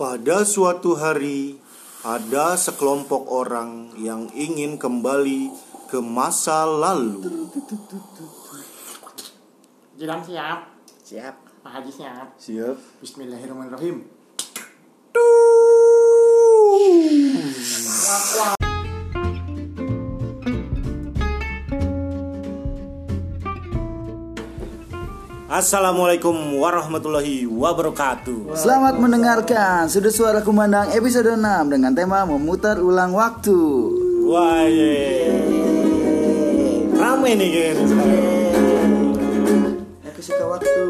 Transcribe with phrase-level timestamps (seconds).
[0.00, 1.60] Pada suatu hari,
[2.00, 5.52] ada sekelompok orang yang ingin kembali
[5.92, 7.20] ke masa lalu.
[10.00, 10.72] Jidan siap,
[11.04, 11.36] Siap.
[11.60, 12.32] Pak Haji siap.
[12.40, 12.76] Siap.
[13.04, 14.08] Bismillahirrahmanirrahim.
[25.60, 28.56] Assalamualaikum warahmatullahi wabarakatuh.
[28.56, 33.60] Selamat mendengarkan Sudut Suara Kumandang episode 6 dengan tema memutar ulang waktu.
[34.24, 35.28] Wah, ye.
[36.96, 38.24] rame nih kayaknya sekarang.
[40.08, 40.80] Aku suka waktu.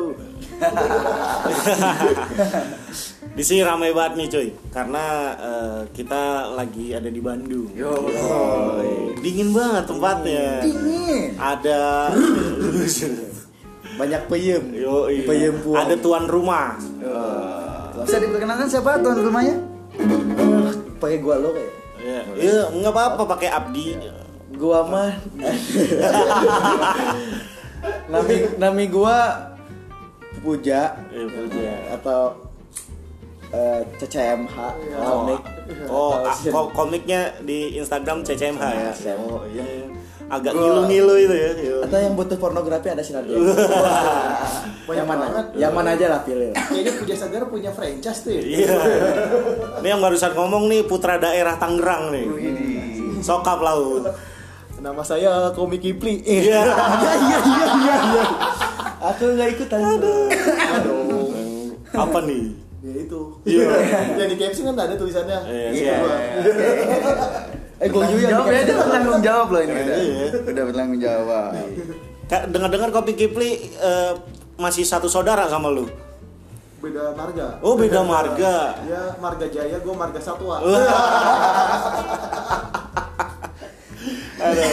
[3.35, 7.75] Di sini ramai banget nih cuy, karena eh, kita lagi ada di Bandung.
[7.75, 8.07] Yo.
[9.19, 10.63] Dingin banget tempatnya.
[10.63, 11.35] Dingin.
[11.43, 12.15] Ada
[14.01, 14.65] Banyak peyem.
[14.73, 15.77] Yo, Peyem puang.
[15.79, 16.81] ada tuan rumah.
[18.01, 19.61] Bisa diperkenalkan siapa tuan rumahnya?
[20.97, 21.73] Pakai gua lo kayak.
[22.01, 24.01] Ya, ya nggak apa-apa pakai Abdi.
[24.53, 25.13] Gua mah
[28.07, 29.47] nami nami gua
[30.41, 31.73] Puja Ya, puja.
[31.93, 32.33] atau
[33.51, 34.57] eh, CCMH
[34.97, 35.43] komik.
[35.85, 38.89] Oh, Atau ah, si- ko- komiknya di Instagram CCMH ya.
[38.91, 39.21] CCMH.
[39.21, 39.65] Oh, iya.
[40.31, 41.51] Agak ngilu-ngilu itu ya.
[41.59, 41.77] Iya.
[41.91, 43.35] atau yang butuh pornografi ada sinar dia.
[44.95, 45.27] yang mana?
[45.59, 46.55] Yang mana aja lah pilih.
[46.55, 48.43] Kayaknya Puja Sagar punya franchise tuh ya.
[48.43, 48.75] Iya.
[49.83, 52.27] Ini yang barusan ngomong nih putra daerah Tangerang nih.
[53.21, 54.07] Sokap laut.
[54.81, 56.23] Nama saya Komik Kipli.
[56.23, 56.63] Iya.
[57.03, 57.97] Iya iya iya iya.
[58.15, 58.25] iya.
[59.11, 59.81] Aku nggak ikutan.
[61.91, 62.55] Apa nih?
[62.81, 63.21] Ya itu.
[63.45, 63.67] Iya.
[64.15, 65.39] Yang di caption kan ada tulisannya.
[65.51, 65.97] Iya, Gitu, iya.
[67.81, 69.73] Eh gue juga Jawab ya, dia bertanggung jawab loh ini.
[69.73, 70.27] Udah, Iya.
[70.47, 71.51] udah bertanggung jawab.
[72.29, 74.13] Kak, dengar-dengar Kopi Kipli eh,
[74.55, 75.89] masih satu saudara sama lu.
[76.79, 77.57] Beda marga.
[77.61, 78.77] Oh, beda marga.
[78.89, 80.61] Ya Marga Jaya, gue Marga Satwa.
[84.41, 84.71] Aduh.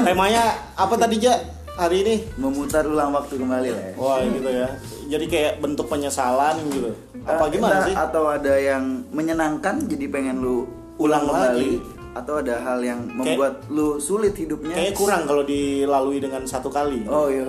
[0.00, 0.42] Temanya
[0.74, 1.36] apa tadi, Ja?
[1.74, 2.14] Hari ini?
[2.38, 3.82] Memutar ulang waktu kembali lah.
[3.82, 3.92] ya.
[3.98, 4.68] Wah, gitu ya.
[5.10, 6.94] Jadi kayak bentuk penyesalan gitu.
[7.26, 7.94] Apa Eh, gimana entah sih?
[7.98, 11.82] Atau ada yang menyenangkan jadi pengen lu Ulang ulang lagi.
[12.14, 14.70] Atau ada hal yang membuat lu sulit hidupnya?
[14.72, 17.02] Kayak kurang kalau dilalui dengan satu kali.
[17.04, 17.42] Oh iya.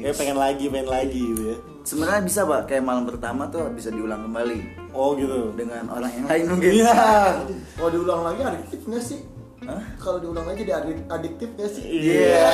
[0.00, 1.56] Kayak pengen lagi, pengen lagi gitu ya.
[1.84, 4.60] Sebenarnya bisa pak, kayak malam pertama tuh bisa diulang kembali
[4.92, 5.52] Oh gitu.
[5.54, 6.70] dengan orang yang lain mungkin.
[6.74, 6.96] Iya.
[7.72, 9.20] Kalau diulang lagi adiktif nggak sih?
[9.64, 9.84] Hah?
[9.96, 11.84] Kalau diulang lagi jadi adik- adiktif nggak sih?
[11.84, 12.44] Iya.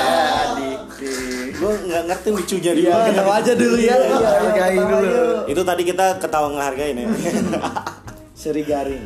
[0.49, 1.51] Adiktif.
[1.55, 3.11] Gue nggak ngerti lucunya di Iya, mana.
[3.13, 3.97] tahu aja dulu ya.
[3.97, 5.23] Iya, hargain dulu.
[5.47, 7.07] Itu tadi kita ketawa ngehargain ya.
[8.39, 9.05] Seri garing.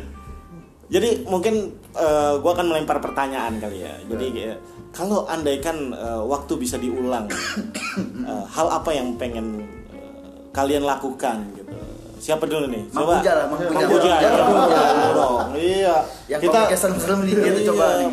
[0.89, 3.95] Jadi mungkin eh, gua akan melempar pertanyaan kali ya.
[4.09, 4.59] Jadi kayak,
[4.93, 7.29] kalau andaikan eh, waktu bisa diulang,
[8.31, 11.73] eh, hal apa yang pengen eh, kalian lakukan gitu?
[12.19, 12.83] Siapa dulu nih?
[12.91, 14.19] Mang lah, Mang Mang Puja.
[14.19, 14.43] Ya, ya.
[14.43, 14.81] Mang Puja.
[15.15, 15.39] dong.
[15.55, 15.97] Iya.
[16.27, 17.67] Yang kita serem-serem dikit Iya.
[17.71, 18.11] coba nih.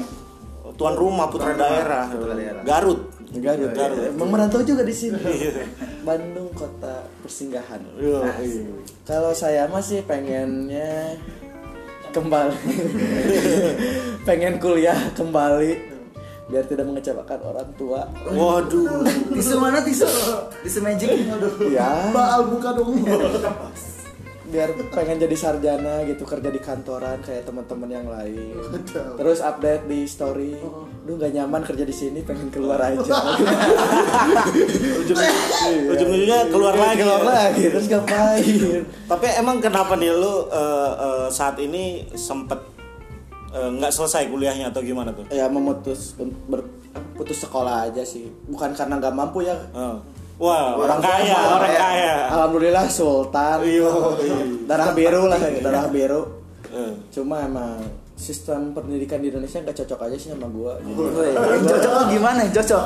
[0.75, 2.05] Tuan rumah putra daerah.
[2.11, 2.61] daerah.
[2.61, 3.01] Garut.
[3.33, 3.71] Garut.
[3.73, 4.11] Garut.
[4.11, 5.17] Emang merantau juga di sini.
[6.07, 7.81] Bandung kota persinggahan.
[7.97, 8.61] Iya, iya.
[9.07, 11.17] Kalau saya masih pengennya
[12.15, 12.55] kembali,
[14.27, 15.95] pengen kuliah kembali
[16.45, 18.07] biar tidak mengecewakan orang tua.
[18.31, 19.03] Waduh.
[19.33, 20.07] Tisu mana tisu?
[20.63, 21.09] Tisu magic.
[21.73, 23.01] Ya, Baal buka dong.
[24.55, 28.55] biar pengen jadi sarjana gitu kerja di kantoran kayak teman-teman yang lain.
[28.87, 30.55] Terus update di story.
[31.03, 33.03] Duh nggak nyaman kerja di sini, pengen keluar aja.
[34.95, 35.17] Ujung,
[35.91, 37.03] ujung-ujungnya keluar lagi.
[37.03, 37.63] keluar lagi.
[37.67, 38.81] Terus ngapain?
[39.11, 42.57] Tapi emang kenapa nih lu eh, eh, saat ini sempet
[43.51, 45.27] eh, nggak selesai kuliahnya atau gimana tuh?
[45.29, 46.67] ya memutus ber-
[47.13, 49.97] putus sekolah aja sih bukan karena nggak mampu ya Eh.
[50.35, 51.79] Wah, orang kaya, mah, orang ya.
[51.79, 52.13] kaya.
[52.29, 53.87] alhamdulillah sultan Iya.
[54.65, 56.21] darah biru lah darah biru
[56.67, 56.91] Eh.
[57.09, 57.79] cuma emang
[58.13, 61.03] sistem pendidikan di Indonesia nggak cocok aja sih sama gua gitu.
[61.21, 62.39] Yang cocok tuh gimana?
[62.41, 62.83] Yang cocok.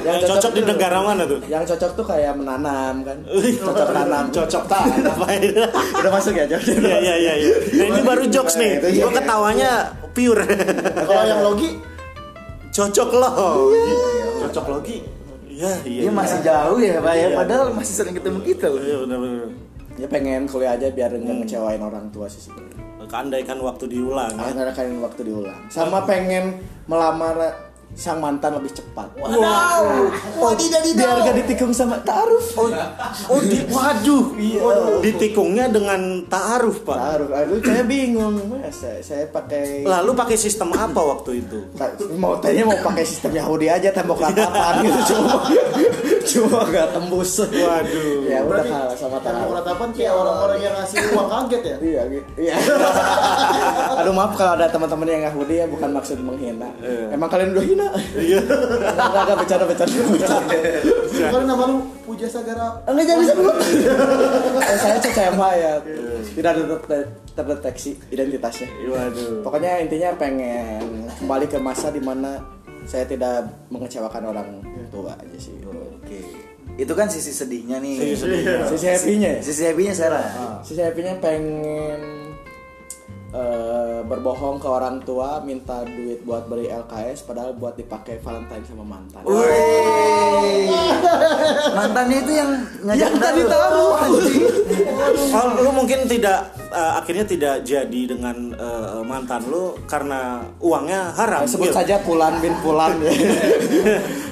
[0.00, 1.38] Yang cocok di tuh- negara mana tuh?
[1.44, 3.18] yang cocok tuh kayak menanam kan
[3.56, 4.82] cocok menanam Cocok tak?
[4.96, 5.42] Ngapain?
[5.96, 7.34] udah masuk ya cocok Iya iya iya.
[7.36, 7.54] iya.
[7.72, 8.72] Nah, ini baru jokes nih.
[8.80, 9.70] Iya, Gua ketawanya
[10.12, 10.46] pure.
[11.00, 11.70] Kalau yang logi,
[12.70, 13.32] Cocok loh.
[14.40, 14.98] Cocok logi.
[15.52, 16.00] Iya iya.
[16.08, 17.28] Dia masih jauh ya, Pak ya.
[17.36, 18.80] Padahal masih sering ketemu kita loh.
[18.80, 19.48] Iya benar-benar.
[20.00, 24.32] ya pengen kuliah aja biar nggak ngecewain orang tua sih sebenarnya Keandaikan waktu diulang.
[24.32, 24.48] ya.
[24.48, 25.60] Karena kan waktu diulang.
[25.68, 27.36] Sama pengen melamar
[27.92, 29.08] sang mantan lebih cepat.
[29.20, 29.84] wow,
[30.40, 32.40] oh tidak Biar gak ditikung sama taruh.
[32.56, 32.68] Oh,
[33.32, 34.24] oh di, waduh,
[35.00, 36.96] ditikungnya dengan ta'aruf pak.
[36.96, 37.28] Taruh.
[37.32, 38.36] Aduh, saya bingung.
[38.72, 41.58] Saya, saya pakai Lalu pakai sistem apa waktu itu?
[42.16, 45.34] mau tanya mau pakai sistem Yahudi aja tembok ratapan gitu cuma
[46.24, 47.32] cuma gak tembus.
[47.42, 48.24] Waduh.
[48.24, 51.76] ya udah kalah sama taruh ratapan kayak orang-orang yang ngasih uang kaget ya.
[51.80, 52.28] iya gitu.
[52.38, 52.54] Iya.
[54.00, 56.68] Aduh maaf kalau ada teman-teman yang Yahudi ya bukan maksud menghina.
[57.08, 57.88] Emang kalian udah hina?
[58.14, 58.40] Iya.
[58.42, 60.56] enggak enggak bercanda bercanda bercanda.
[61.12, 61.76] Bukan nama lu?
[62.02, 62.68] Puja Sagara.
[62.84, 63.54] enggak jangan disebut
[64.62, 65.72] Eh, saya CCMA ya.
[66.32, 68.68] Tidak terdet- terdeteksi identitasnya.
[68.84, 69.40] Waduh.
[69.42, 70.84] pokoknya intinya pengen
[71.16, 72.40] kembali ke masa di mana
[72.82, 74.48] saya tidak mengecewakan orang
[74.92, 76.20] tua aja sih Oke.
[76.72, 77.96] Itu kan sisi sedihnya nih.
[77.98, 78.64] Sisi sedihnya.
[78.68, 80.26] sisi happy-nya ya Sisi happy-nya Sarah.
[80.62, 82.00] sisi happy-nya pengen
[83.32, 88.84] eh, berbohong ke orang tua minta duit buat beli LKS padahal buat dipakai Valentine sama
[88.86, 89.22] mantan.
[91.72, 92.50] Mantannya itu yang
[92.82, 94.42] ngajak Yang tadi taruh, anjing.
[95.32, 96.38] Oh, lu mungkin tidak
[96.68, 101.42] eh, akhirnya tidak jadi dengan eh, mantan lu karena uangnya haram.
[101.44, 101.76] sebut gitu.
[101.76, 103.12] saja Pulan bin Pulan ya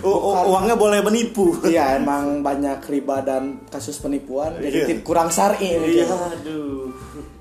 [0.04, 1.56] uangnya boleh menipu.
[1.64, 5.02] Iya emang banyak riba dan kasus penipuan jadi Iya.
[5.02, 6.92] kurang syar'i Iya, aduh.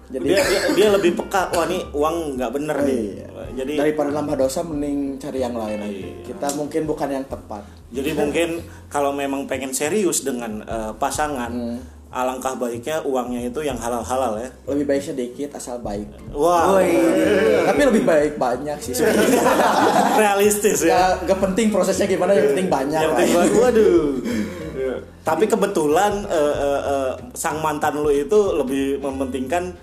[0.10, 1.54] Jadi dia, dia, dia lebih peka.
[1.54, 3.02] Wah, nih uang nggak bener nih.
[3.14, 3.28] Iya.
[3.62, 5.90] Jadi daripada nambah dosa mending cari yang lain aja.
[5.90, 6.14] Iya.
[6.26, 7.64] Kita mungkin bukan yang tepat.
[7.90, 11.78] jadi mungkin kalau memang pengen serius dengan eh, pasangan, Hmm.
[12.10, 14.50] alangkah baiknya uangnya itu yang halal-halal ya.
[14.66, 16.10] Lebih baik sedikit asal baik.
[16.34, 16.82] Wah,
[17.66, 18.94] Tapi lebih baik banyak sih
[20.22, 21.18] realistis ya.
[21.22, 23.00] Gak, gak penting prosesnya gimana yang penting banyak.
[23.00, 24.06] Yang penting banget, waduh.
[25.22, 29.78] Tapi kebetulan eh, eh, eh, sang mantan lu itu lebih mementingkan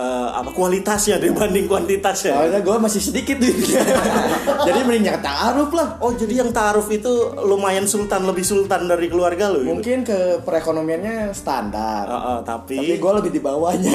[0.00, 2.32] eh, apa kualitasnya dibanding kuantitasnya.
[2.32, 3.84] Soalnya gue masih sedikit duitnya.
[4.68, 6.00] Jadi mending yang taruh lah.
[6.00, 9.64] Oh jadi yang taaruf itu lumayan sultan lebih sultan dari keluarga lu.
[9.64, 9.76] gitu?
[9.76, 12.04] Mungkin ke perekonomiannya standar.
[12.08, 13.92] Oh, oh, tapi, Tapi gue lebih di bawahnya.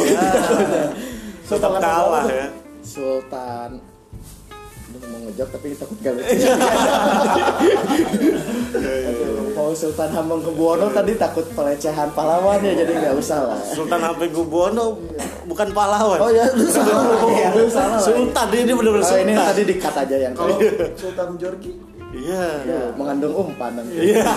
[1.49, 2.47] tetap kalah ya.
[2.85, 3.94] Sultan
[5.01, 6.47] Mau ngejok tapi takut gak lucu
[9.53, 14.97] mau Sultan Hamengkubuwono tadi takut pelecehan pahlawan ya jadi nggak usah lah Sultan Hamengkubuwono
[15.45, 16.17] bukan pahlawan.
[16.19, 18.01] oh ya lu salah Iya, lu salah lah.
[18.01, 19.23] Sultan ini benar-benar Oh, sultan.
[19.23, 20.57] ini tadi dikat aja yang Kalau
[20.95, 21.71] Sultan Jorgi
[22.11, 22.45] Iya.
[22.95, 24.23] mengandung umpan nanti Iya.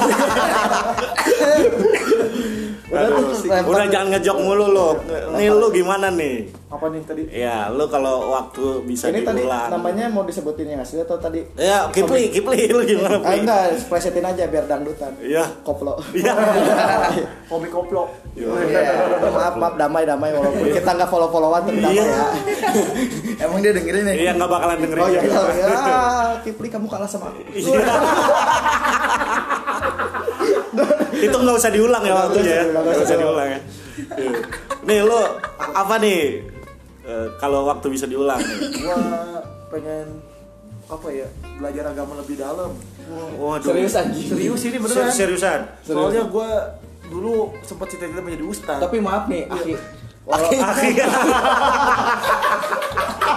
[2.88, 3.68] udah Aduh, tuh lempar.
[3.68, 4.88] Udah jangan ngejok mulu lo.
[5.34, 6.36] Nih lu gimana nih?
[6.68, 7.22] apa nih tadi?
[7.30, 9.72] Ya, lu kalau waktu bisa ini tadi diulang.
[9.72, 13.16] namanya mau disebutin yang asli atau tadi Ya, Kipli, Kipli lu gimana?
[13.18, 15.48] ah enggak presetin aja biar dangdutan Iya.
[15.62, 16.36] koplo Iya.
[17.48, 18.12] Komik koplo.
[18.34, 18.52] Iya,
[19.26, 22.04] maaf maaf damai damai walaupun kita nggak follow followan tapi damai Iya.
[22.04, 22.26] ya.
[23.48, 24.14] Emang dia dengerin ya?
[24.18, 25.00] Iya nggak bakalan dengerin.
[25.00, 25.40] Oh iya, juga.
[25.48, 25.64] iya.
[25.64, 25.96] ya,
[26.44, 27.40] Kipli kamu kalah sama aku.
[31.18, 31.26] Iya.
[31.26, 32.64] Itu nggak usah diulang ya waktunya ya.
[32.70, 33.48] Nggak usah diulang.
[33.48, 33.60] ya.
[34.14, 34.30] Iya.
[34.84, 35.20] Nih lo
[35.58, 36.22] apa nih?
[37.02, 38.58] Eh, kalau waktu bisa diulang nih.
[38.78, 38.96] Gua
[39.68, 40.06] pengen
[40.88, 41.26] apa ya
[41.58, 42.70] belajar agama lebih dalam.
[43.34, 43.64] Waduh.
[43.66, 44.26] Serius anjing.
[44.28, 45.08] Serius ini beneran.
[45.08, 45.60] Ser- Seriusan.
[45.82, 46.48] Soalnya gua
[47.04, 48.78] dulu sempat cita-cita menjadi ustaz.
[48.78, 49.74] Tapi maaf nih, Aki.
[50.28, 51.06] Akhirnya.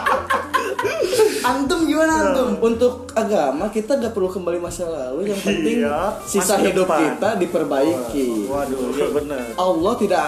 [1.41, 2.49] Antum gimana antum?
[2.59, 7.17] Untuk agama kita nggak perlu kembali masa lalu, yang penting Iya, sisa hidup depan.
[7.17, 8.45] kita diperbaiki.
[8.45, 9.45] Waduh, iya bener.
[9.55, 10.27] Allah tidak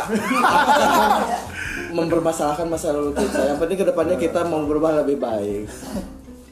[1.98, 3.40] mempermasalahkan masa lalu kita.
[3.46, 5.70] Yang penting ke depannya kita mau berubah lebih baik.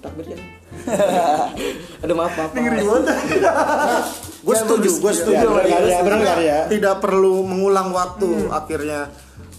[0.02, 0.38] Takbir ya.
[2.06, 2.52] Aduh maaf maaf.
[2.54, 4.06] maaf.
[4.42, 5.38] Gue setuju, gue setuju.
[5.38, 6.60] Ya, benar, Jadi ya, sebenarnya benar, ya.
[6.66, 8.50] tidak perlu mengulang waktu.
[8.50, 9.10] Akhirnya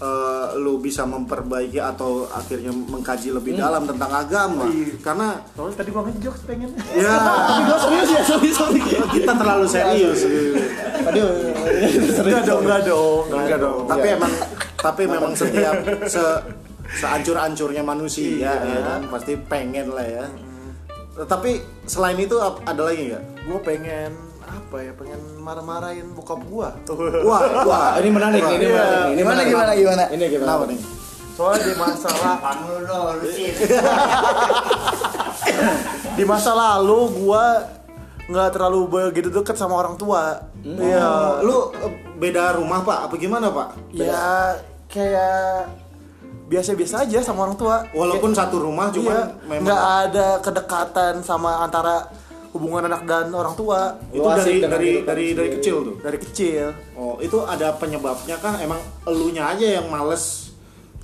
[0.03, 4.67] eh, lu bisa memperbaiki atau akhirnya mengkaji lebih dalam tentang agama.
[4.99, 6.69] Karena Soalnya tadi gua ngejok pengen.
[6.91, 7.15] ya
[7.67, 8.79] Gue serius ya, sorry sorry.
[9.15, 10.19] kita terlalu serius.
[11.07, 11.29] Aduh,
[12.19, 13.23] Enggak dong, enggak dong.
[13.31, 13.79] Enggak dong.
[13.87, 14.33] Tapi emang
[14.75, 16.23] tapi memang setiap se
[16.93, 20.25] seancur-ancurnya manusia ya kan pasti pengen lah ya.
[21.15, 23.23] Tapi selain itu ada lagi nggak?
[23.45, 24.11] Gue pengen
[24.53, 24.91] apa ya?
[24.93, 26.69] Pengen marah-marahin bokap gua.
[27.29, 28.73] Wah, wah, ini menarik, ini Iya.
[28.73, 29.09] menarik.
[29.09, 29.49] Ini Gimana menarik.
[29.49, 30.03] gimana gimana?
[30.13, 30.43] Ini gimana?
[30.45, 30.79] kenapa nih?
[31.33, 32.35] Soalnya di masalah
[36.17, 37.45] di masa lalu gua
[38.23, 40.39] nggak terlalu begitu dekat sama orang tua.
[40.63, 41.41] Iya.
[41.43, 43.09] Lu eh, beda rumah pak?
[43.09, 43.75] Apa gimana pak?
[43.91, 44.55] Ya
[44.87, 45.67] kayak
[46.47, 47.83] biasa-biasa aja sama orang tua.
[47.91, 52.07] Walaupun satu rumah cuma iya, memang nggak ada kedekatan sama antara
[52.53, 55.95] hubungan anak dan orang tua itu Lu asik dari dari dari dari kecil tuh.
[56.05, 56.65] dari kecil.
[56.93, 58.61] Oh, itu ada penyebabnya kah?
[58.61, 58.77] Emang
[59.09, 60.53] elunya aja yang males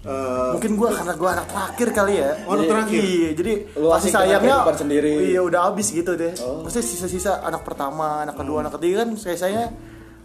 [0.06, 2.32] eh, Mungkin gua karena gua anak terakhir kali ya.
[2.46, 3.02] Oh, anak terakhir?
[3.02, 5.14] Iya, jadi Lu kasih dengan sayangnya sendiri.
[5.34, 6.34] Iya, udah habis gitu deh.
[6.46, 6.62] Oh.
[6.64, 9.64] Maksudnya sisa-sisa anak pertama, anak kedua, anak ketiga kan saya saya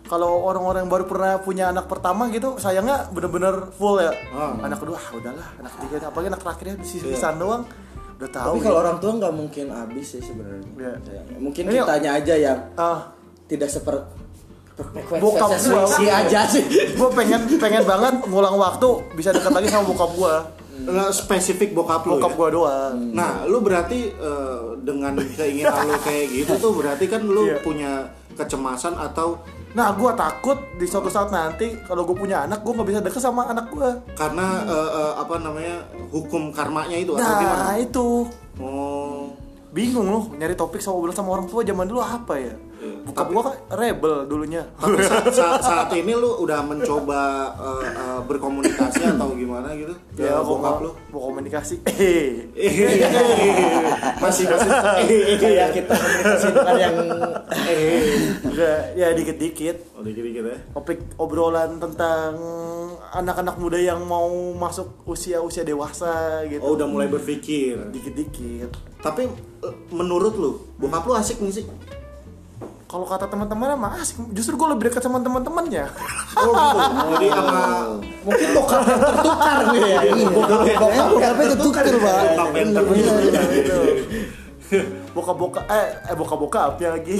[0.04, 4.12] kalau orang-orang yang baru pernah punya anak pertama gitu sayangnya bener-bener full ya.
[4.37, 4.52] Ah.
[4.61, 7.64] Anak kedua, ah, udahlah, anak ketiga apalagi anak terakhirnya sisa-sisaan doang.
[8.25, 8.47] Udah tahu.
[8.47, 8.83] Tapi kalau gitu.
[8.83, 10.64] orang tua nggak mungkin habis sih sebenarnya.
[10.75, 10.93] Iya.
[10.99, 11.37] Sayangnya.
[11.38, 13.00] Mungkin Ini- kitanya aja yang ah
[13.45, 13.97] tidak seper
[15.14, 16.64] bokap gua si aja sih
[16.99, 20.35] gue pengen pengen banget ngulang waktu bisa dekat lagi sama bokap gue
[20.75, 22.37] Nah, spesifik bokap lu bokap ya?
[22.37, 27.47] gue doang Nah, lu berarti eh, dengan keinginan lu kayak gitu tuh berarti kan lu
[27.47, 27.62] Iya.
[27.62, 27.93] punya
[28.35, 29.38] kecemasan atau
[29.75, 33.19] nah gue takut di suatu saat nanti kalau gue punya anak gue nggak bisa deket
[33.19, 35.76] sama anak gue karena eh, eh, apa namanya
[36.14, 37.59] hukum karmanya itu atau gimana?
[37.59, 38.09] nah itu.
[38.62, 39.35] Oh,
[39.75, 42.54] bingung loh nyari topik sama sama orang tua zaman dulu apa ya
[43.04, 47.20] bokap gue kan rebel dulunya tapi saat, saat, saat ini lu udah mencoba
[47.52, 49.92] eh, eh, berkomunikasi atau gimana gitu?
[50.16, 50.90] ke ya bokap lu?
[51.12, 51.76] mau komunikasi
[54.25, 54.70] masih masih
[55.37, 56.96] kayak kita komunikasi dengan yang
[58.44, 60.58] enggak ya dikit dikit Oh, dikit-dikit ya.
[60.75, 62.34] topik obrolan tentang
[63.14, 67.78] anak-anak muda yang mau masuk usia-usia dewasa gitu Oh, udah mulai berpikir.
[67.94, 69.30] dikit-dikit Tapi
[69.62, 71.64] eh, menurut lu, bokap lu asik nih sih?
[72.95, 75.91] Kalau kata teman-teman mah asik justru gue lebih dekat sama teman-temannya.
[76.35, 77.15] Oh, gitu.
[77.15, 77.63] Jadi sama
[78.23, 79.83] mungkin bokap yang tertukar nih.
[79.87, 81.85] Ya bokap bokap bokapnya tertukar.
[81.91, 82.23] pak.
[82.55, 83.45] Yang tertukar.
[83.51, 83.79] gitu
[85.15, 87.17] bokap-bokap eh eh bokap-bokap ya lagi.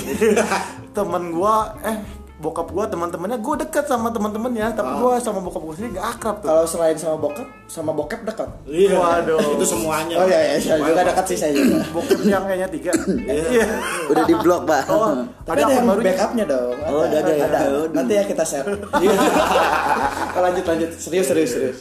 [0.97, 1.99] Teman gua eh
[2.44, 6.36] bokap gua teman-temannya gua dekat sama teman-temannya tapi gua sama bokap gua sendiri gak akrab
[6.44, 6.48] tuh.
[6.52, 9.00] Kalau selain sama bokap sama bokap dekat Iya.
[9.00, 9.56] Waduh.
[9.56, 10.14] Itu semuanya.
[10.20, 11.80] oh iya iya saya juga dekat sih saya juga.
[11.96, 12.92] Bokap yang kayaknya tiga.
[13.24, 13.66] Iya.
[14.12, 14.82] Udah di blok pak.
[14.92, 16.76] oh tapi ada ada yang backupnya dong.
[16.84, 17.46] Oh, udah ada ya?
[17.48, 17.62] Udah.
[17.96, 18.68] nanti ya kita share.
[18.68, 20.90] Oh, lanjut lanjut.
[21.00, 21.78] Serius serius serius.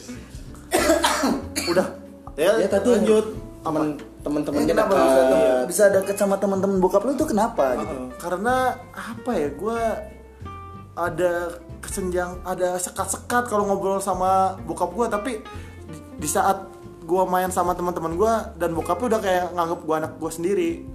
[1.72, 1.86] Udah.
[2.34, 3.26] Ya, ya tadi lanjut.
[3.64, 5.20] teman teman-temannya Kenapa bisa,
[5.64, 7.96] bisa deket sama teman-teman bokap lu tuh kenapa gitu?
[8.20, 9.48] karena apa ya?
[9.56, 9.80] Gua
[10.94, 15.42] ada kesenjang ada sekat-sekat kalau ngobrol sama bokap gua tapi
[15.84, 16.70] di, di saat
[17.02, 20.86] gua main sama teman-teman gua dan bokapnya udah kayak nganggep gua anak gua sendiri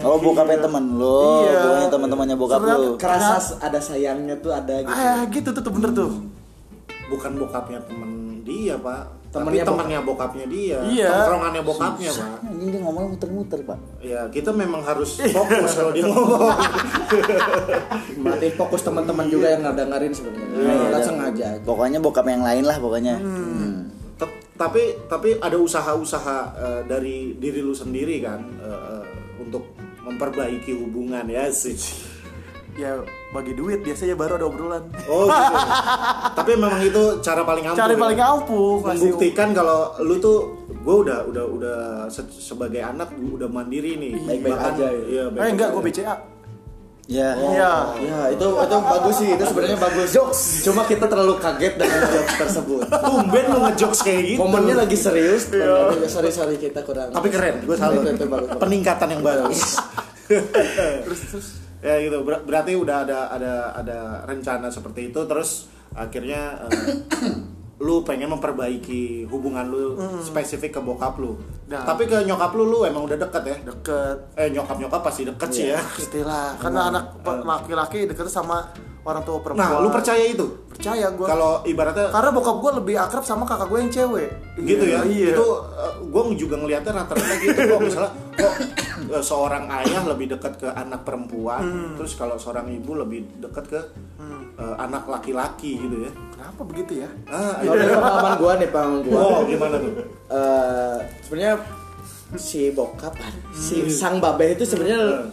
[0.00, 1.60] Oh bokapnya temen lu, Iya.
[1.62, 2.96] bukannya teman-temannya bokap lu.
[2.96, 6.10] kerasa ada sayangnya tuh ada gitu ah gitu tuh, tuh bener tuh
[7.04, 9.23] Bukan bokapnya temen dia, Pak.
[9.34, 10.78] Temennya Tapi temannya bokapnya dia.
[10.86, 11.10] Iya.
[11.10, 12.38] Tongkrongannya bokapnya, Pak.
[12.54, 13.78] Ini dia ngomong muter-muter pak.
[13.98, 16.54] Ya, kita memang harus fokus kalau dia ngomong.
[18.22, 23.18] berarti fokus teman-teman juga yang ngedengerin sebenarnya nggak sengaja Pokoknya bokap yang lain lah pokoknya.
[23.18, 23.90] Hmm.
[24.14, 29.04] Tep- tapi tapi ada usaha-usaha eh, dari diri lu sendiri kan eh, eh,
[29.42, 29.74] untuk
[30.06, 31.74] memperbaiki hubungan ya sih.
[32.74, 32.98] Ya
[33.30, 34.84] bagi duit biasanya baru ada obrolan.
[35.06, 35.54] Oh gitu.
[36.38, 37.78] tapi memang itu cara paling ampuh.
[37.78, 38.00] cari ya?
[38.00, 40.38] paling ampuh membuktikan kalau lu tuh
[40.68, 41.78] gue udah udah udah
[42.08, 44.12] se- sebagai anak udah mandiri nih.
[44.18, 45.02] Baik-baik Bahkan- aja ya.
[45.04, 46.16] iya, eh baik-baik enggak gue BCA
[47.04, 47.36] Ya.
[47.36, 47.72] iya.
[48.00, 50.08] ya itu itu bagus sih itu sebenarnya bagus.
[50.08, 50.40] Jokes.
[50.64, 52.80] Cuma kita terlalu kaget dengan jokes tersebut.
[53.04, 54.40] Tumben lu ngejokes kayak gitu.
[54.40, 55.52] Momennya lagi serius.
[56.08, 57.12] Sorry sorry kita kurang.
[57.12, 58.08] Tapi keren gue salut.
[58.08, 58.56] Bagus.
[58.56, 59.76] peningkatan yang bagus.
[61.04, 61.48] Terus terus
[61.84, 66.96] ya gitu ber- berarti udah ada ada ada rencana seperti itu terus akhirnya eh,
[67.84, 69.92] lu pengen memperbaiki hubungan lu
[70.24, 71.36] spesifik ke bokap lu.
[71.68, 71.84] Nah.
[71.84, 73.56] tapi ke nyokap lu lu emang udah deket ya?
[73.60, 74.16] Deket.
[74.40, 75.80] Eh nyokap nyokap pasti deket sih ya.
[76.00, 77.04] Istilah karena anak
[77.44, 78.72] laki-laki deket sama
[79.04, 79.68] orang tua perempuan.
[79.68, 80.64] Nah lu percaya itu?
[80.64, 84.28] Percaya gue kalau ibaratnya karena bokap gue lebih akrab sama kakak gue yang cewek.
[84.64, 85.04] Gitu ya?
[85.04, 85.36] iya.
[85.36, 85.46] Itu
[86.08, 87.58] gue juga ngeliatnya rata-rata gitu.
[87.68, 88.54] Kok misalnya kok
[89.12, 91.94] eh, seorang ayah lebih dekat ke anak perempuan Hmm.
[92.00, 93.80] terus kalau seorang ibu lebih dekat ke
[94.58, 96.12] eh, anak laki-laki gitu ya.
[96.34, 97.08] Kenapa begitu ya?
[97.30, 99.18] Ah dari pengalaman gua nih pengalaman gua.
[99.18, 99.92] Oh gimana tuh?
[100.30, 101.54] Eh sebenarnya
[102.34, 103.14] si bokap
[103.54, 105.30] si sang babe itu sebenarnya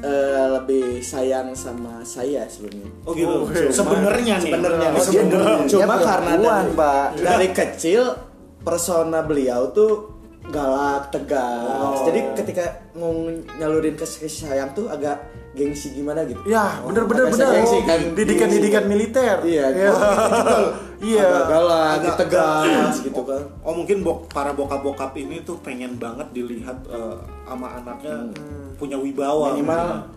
[0.00, 2.90] eh, lebih sayang sama saya sebenarnya.
[3.02, 3.50] Oh gitu?
[3.70, 4.52] Sebenarnya nih.
[4.52, 5.66] sebenarnya Oh, cuma, sebenarnya.
[5.68, 7.06] cuma karena dari, Pak.
[7.18, 8.02] dari kecil
[8.62, 10.16] persona beliau tuh
[10.50, 12.06] galak tegas.
[12.06, 13.10] Jadi ketika mau
[13.58, 15.18] nyalurin kasih sayang tuh agak
[15.56, 16.38] gengsi gimana gitu.
[16.44, 18.00] Ya bener bener Agak bener gengsi kan?
[18.12, 19.36] Didikan didikan militer.
[19.42, 19.90] Iya iya.
[21.00, 21.26] iya.
[21.26, 23.42] Agak galak Agak tegas gitu kan.
[23.64, 27.16] Oh mungkin bok para bokap-bokap ini tuh pengen banget dilihat eh,
[27.48, 28.28] sama anaknya
[28.76, 30.12] punya wibawa minimal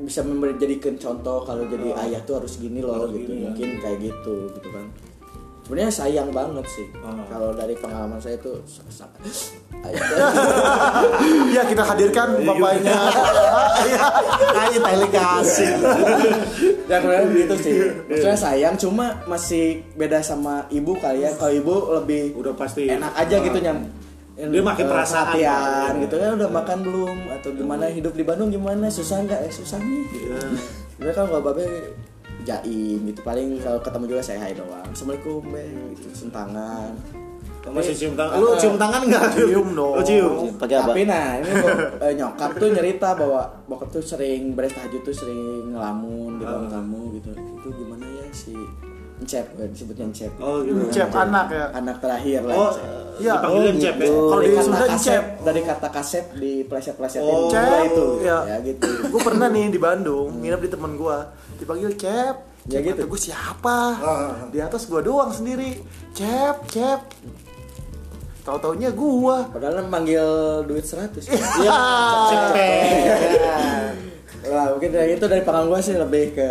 [0.00, 3.28] bisa menjadikan contoh kalau jadi ayah tuh harus gini loh Harus gitu.
[3.28, 3.52] gini, ya.
[3.52, 4.86] mungkin kayak gitu gitu kan
[5.70, 6.82] sebenarnya sayang banget sih.
[6.98, 7.14] Ah.
[7.30, 9.22] kalau dari pengalaman saya tuh sangat
[11.54, 12.98] ya kita hadirkan bapaknya.
[14.66, 15.70] Ayo tele kasih.
[16.90, 17.78] Dan kemudian gitu sih.
[18.10, 21.38] Maksudnya sayang cuma masih beda sama ibu kali ya.
[21.38, 22.90] Kalau ibu lebih udah pasti.
[22.90, 23.86] enak aja gitu nyam
[24.34, 25.38] Dia makin eh, perasaan.
[25.38, 26.30] perhatian gitu kan.
[26.34, 27.16] Udah makan belum?
[27.30, 27.86] Atau gimana?
[27.86, 28.90] Hidup di Bandung gimana?
[28.90, 29.46] Susah nggak?
[29.46, 30.02] Eh susah nih.
[30.18, 30.34] Gitu.
[30.98, 31.66] Sebenarnya kalau nggak babe
[32.42, 36.92] jaim gitu paling kalau ketemu juga saya hai doang assalamualaikum be gitu sentangan
[37.60, 38.40] Masih cium tangan.
[38.40, 39.36] Lu cium tangan enggak?
[39.36, 39.92] Cium dong.
[39.92, 40.48] Lu cium.
[40.56, 40.90] Pakai apa?
[40.90, 45.12] Tapi nah ini bo- eh, nyokap tuh nyerita bahwa bokap tuh sering beres tahajud tuh
[45.12, 47.30] sering ngelamun di ruang tamu gitu.
[47.36, 48.56] Itu gimana ya si
[49.20, 50.32] Encep, gue disebutnya Encep.
[50.40, 50.88] Oh gitu.
[50.90, 51.68] Cep anak ya.
[51.76, 52.56] Anak terakhir lah.
[52.56, 52.88] Oh, Encep.
[53.20, 53.34] Iya.
[53.36, 54.08] dipanggilnya Encep ya.
[54.08, 55.24] Kalau dari di kata Sunda Encep.
[55.44, 58.06] dari kata kasep di pleset-plesetin Oh, itu.
[58.24, 58.38] ya.
[58.48, 58.88] Ya gitu.
[59.04, 61.18] Gue pernah nih di Bandung, nginep di temen gue,
[61.60, 62.36] dipanggil Cep.
[62.68, 63.04] Ya gitu.
[63.04, 63.78] gue siapa?
[64.48, 65.80] Di atas gue doang sendiri.
[66.16, 67.00] Cep, Cep.
[68.40, 69.44] Tahu-taunya gua.
[69.52, 70.24] Padahal manggil
[70.64, 71.28] duit 100.
[71.28, 71.76] Iya.
[74.50, 76.48] Wah, mungkin dari itu dari panggang gua sih lebih ke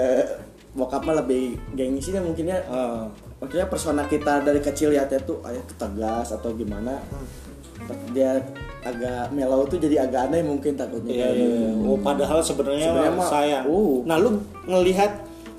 [0.77, 3.09] bokap mah lebih gengsi kan mungkinnya Ah.
[3.41, 7.01] maksudnya persona kita dari kecil ya tuh ayah tuh tegas atau gimana
[7.89, 8.37] Pas dia
[8.81, 11.45] agak mellow tuh jadi agak aneh mungkin takutnya Iya, iya.
[11.45, 11.69] iya.
[11.81, 13.65] Oh, padahal sebenarnya sayang.
[13.65, 14.03] uh.
[14.03, 15.12] Nah, lu ngelihat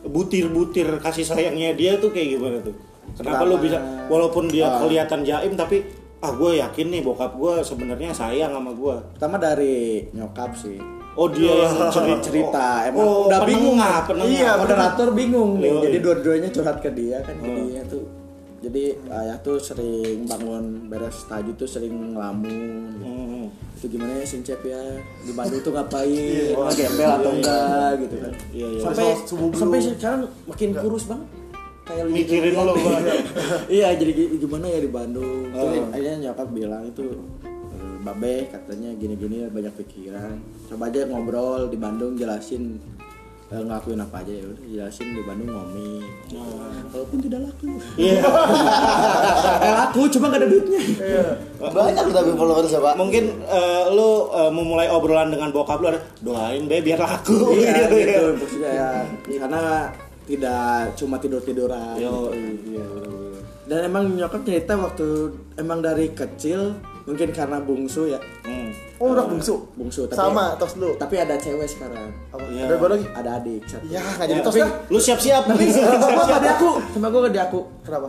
[0.02, 2.72] butir-butir kasih sayangnya dia tuh kayak gimana tuh?
[3.12, 4.80] Kenapa lu Pertama- bisa walaupun dia Ah.
[4.80, 5.84] kelihatan jaim tapi
[6.18, 8.96] ah gue yakin nih bokap gue sebenarnya sayang sama gue.
[9.10, 10.76] pertama dari nyokap sih
[11.10, 12.66] Oh dia yang cerita, cerita.
[12.86, 14.30] emang oh, udah bingung penengah, penengah.
[14.30, 17.56] iya moderator bingung nih jadi dua-duanya curhat ke dia kan ke Oh.
[17.66, 18.04] dia tuh
[18.60, 22.52] jadi ayah tuh sering bangun beres tahajud tuh sering ngelamun
[22.92, 23.06] gitu.
[23.06, 23.46] Hmm.
[23.74, 24.82] itu gimana ya Sincep ya
[25.18, 28.80] di Bandung tuh ngapain ngegembel atau enggak gitu kan Iya, iya.
[28.82, 29.06] sampai
[29.50, 31.28] sampai sekarang makin kurus banget
[31.82, 32.60] kayak Mikirin gitu.
[32.60, 33.02] lu, Bang.
[33.72, 35.64] iya jadi gi- gimana ya di Bandung Oh.
[35.66, 37.02] Terus akhirnya nyokap bilang itu
[37.72, 40.36] "Eh, babe katanya gini-gini banyak pikiran
[40.68, 42.76] coba aja ngobrol di Bandung jelasin
[43.50, 45.90] eh, ngelakuin apa aja ya udah jelasin di Bandung ngomi.
[46.94, 47.66] Walaupun tidak laku.
[47.98, 48.22] Iya.
[49.66, 50.80] eh laku cuma gak ada duitnya.
[51.58, 52.94] Banyak tapi followers Pak.
[52.94, 57.58] Mungkin eh, lu eh, memulai obrolan dengan bokap lu ada doain be biar laku.
[57.58, 58.90] iya gitu maksudnya ya.
[59.26, 59.62] Karena
[60.30, 62.30] tidak cuma tidur tiduran Yo,
[62.70, 62.86] iya,
[63.66, 66.78] dan emang nyokap cerita waktu emang dari kecil
[67.10, 68.70] mungkin karena bungsu ya Hmm.
[68.96, 69.54] Oh, udah bungsu.
[69.74, 70.94] bungsu tapi Sama tos lu.
[70.94, 72.44] tapi ada cewek sekarang Apa?
[72.46, 72.64] Iya.
[72.64, 73.06] Ada gua lagi.
[73.10, 74.72] ada adik satu Ya, nggak jadi Ya, tos tapi dah.
[74.86, 75.42] Lu siap-siap.
[76.04, 78.06] sama gak di aku sama gue gak di aku Kenapa?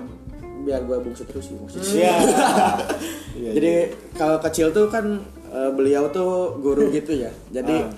[0.61, 2.13] biar gue bungsu terus sih maksudnya Iya.
[3.55, 3.73] jadi
[4.13, 5.05] kalau kecil tuh kan
[5.47, 7.89] eh, beliau tuh guru gitu ya jadi Ah.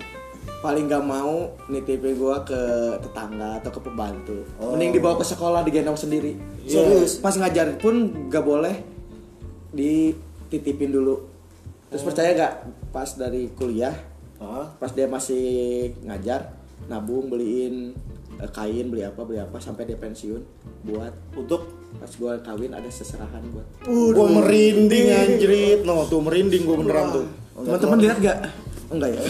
[0.62, 1.34] paling gak mau
[1.68, 2.62] nitipin gue ke
[3.00, 4.72] tetangga atau ke pembantu Oh.
[4.72, 6.72] mending dibawa ke sekolah digendong sendiri Iya.
[6.80, 7.96] serius pas ngajar pun
[8.28, 8.76] gak boleh
[10.54, 11.26] dititipin dulu
[11.90, 12.54] terus percaya gak
[12.94, 13.98] pas dari kuliah
[14.38, 14.70] Hah?
[14.78, 16.54] pas dia masih ngajar
[16.86, 17.98] nabung beliin
[18.38, 20.42] eh, kain beli apa beli apa sampai dia pensiun
[20.86, 21.66] buat Untuk
[21.98, 25.80] pas gue kawin ada seserahan buat gua merinding anjrit.
[25.86, 27.26] No, tuh merinding gua beneran tuh.
[27.54, 28.38] teman-teman lihat gak
[28.94, 29.22] enggak ya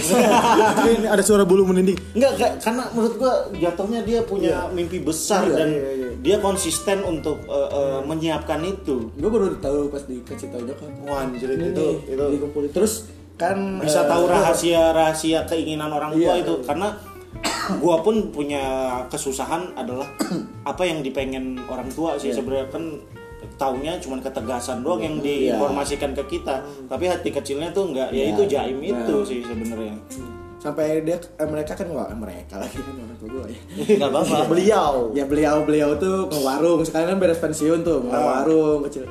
[0.93, 1.95] Ini ada suara bulu merinding.
[2.11, 6.09] Enggak, enggak, karena menurut gua jatuhnya dia punya mimpi besar Iya, dan iya, iya.
[6.19, 9.09] dia konsisten untuk eh, eh, menyiapkan itu.
[9.09, 13.79] gue baru tahu pas dikasih tahu nyokap Wah, anjir itu nih, itu dikumpulin terus kan
[13.79, 16.43] bisa eh, tahu rahasia-rahasia keinginan orang tua Iya.
[16.43, 16.87] itu karena
[17.79, 18.63] gua pun punya
[19.07, 20.05] kesusahan adalah
[20.69, 22.37] apa yang dipengen orang tua sih Iya.
[22.37, 22.83] sebenarnya kan
[23.63, 25.55] taunya cuma ketegasan doang yang Iya.
[25.55, 26.59] diinformasikan ke kita.
[26.83, 28.31] Tapi hati kecilnya tuh enggak ya Iya.
[28.31, 28.91] itu jaim Nah.
[28.99, 29.95] itu sih sebenarnya.
[30.59, 33.59] Sampai dia eh, mereka kan wah mereka lagi kan orang tua gue ya.
[33.97, 34.37] Enggak apa-apa.
[34.51, 34.91] Beliau.
[35.11, 36.79] ya beliau beliau tuh ke warung.
[36.81, 38.43] Sekarang kan beres pensiun tuh ke Ah.
[38.43, 39.07] warung kecil.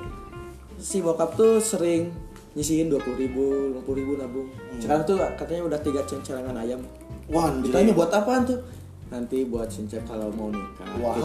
[0.77, 2.13] Si bokap tuh sering
[2.53, 4.49] nyisihin dua puluh ribu lima puluh ribu nabung.
[4.77, 6.81] Sekarang tuh katanya udah tiga celengan ayam.
[7.29, 8.61] Wah ditanya buat apaan tuh?
[9.09, 10.89] Nanti buat sincep kalau mau nikah.
[10.99, 11.17] Wah.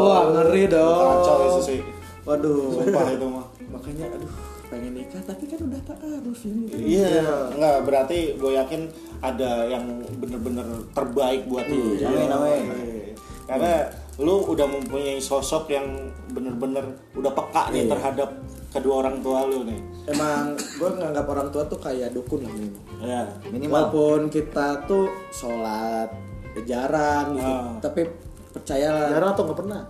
[0.00, 1.02] Wah ngeri dong.
[1.18, 1.80] Kacau itu sih
[2.22, 4.32] waduh sumpah itu mah makanya aduh
[4.66, 8.86] pengen nikah tapi kan udah taaruf ini Iya, nggak berarti gue yakin
[9.18, 9.82] ada yang
[10.16, 11.98] bener-bener terbaik buat lu.
[11.98, 12.62] Iya, amin, amin.
[12.70, 13.14] Iya.
[13.44, 13.74] Karena
[14.16, 15.90] lu udah mempunyai sosok yang
[16.30, 17.90] bener-bener udah peka nih Iya.
[17.90, 18.30] terhadap
[18.70, 19.80] kedua orang tua lu nih.
[20.06, 22.82] emang gue nganggap orang tua tuh kayak dukun lah minimal.
[23.02, 23.22] Ya.
[23.44, 23.74] Minimal.
[23.74, 26.14] walaupun kita tuh sholat
[26.62, 27.74] jarang gitu Ah.
[27.78, 28.06] tapi
[28.50, 29.82] percayalah Jarang atau nggak pernah?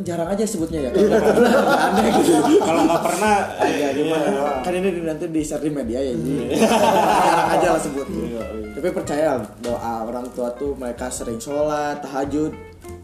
[0.00, 0.90] Jarang aja sebutnya ya.
[0.90, 2.32] Aneh gitu.
[2.58, 4.26] Kalau nggak pernah, ya gimana?
[4.26, 4.50] iya.
[4.60, 8.06] kan ini nanti di share di media ya jadi jarang aja lah sebut.
[8.08, 9.30] Iya, tapi percaya
[9.60, 12.50] doa orang tua tuh mereka sering sholat tahajud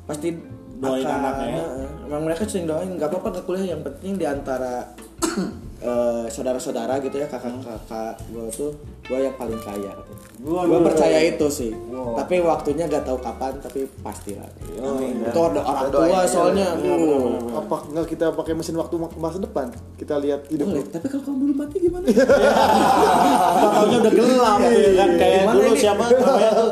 [0.05, 0.35] pasti
[0.81, 1.67] Doain akan- anaknya ya?
[2.09, 4.89] Emang mereka sering doain nggak apa-apa nggak kuliah yang penting di antara
[5.85, 8.73] eh, saudara-saudara gitu ya kakak-kakak gue tuh
[9.11, 10.27] gue yang paling kaya katanya.
[10.41, 11.73] Gue percaya itu sih
[12.11, 17.61] tapi waktunya gak tahu kapan tapi pasti lah itu ada orang tua soalnya aduh.
[17.61, 21.23] apa nggak kita pakai mesin waktu ke masa depan kita lihat hidup boleh tapi kalau
[21.29, 22.07] kamu belum mati gimana
[23.61, 25.81] Tahunnya udah gelap ya kan kayak Gimana dulu ini?
[25.81, 26.71] siapa namanya tuh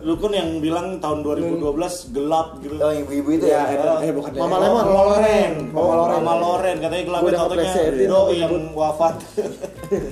[0.00, 2.74] Dukun yang bilang tahun 2012 gelap gitu.
[2.80, 4.02] Oh, ibu-ibu itu ya ya.
[4.02, 4.62] eh bukan Mama ya.
[4.66, 4.84] Lemon.
[4.84, 6.20] Mama Loren, Mama Loren.
[6.22, 7.72] Mama Loren katanya gelap tahunnya
[8.06, 9.14] doi yang wafat.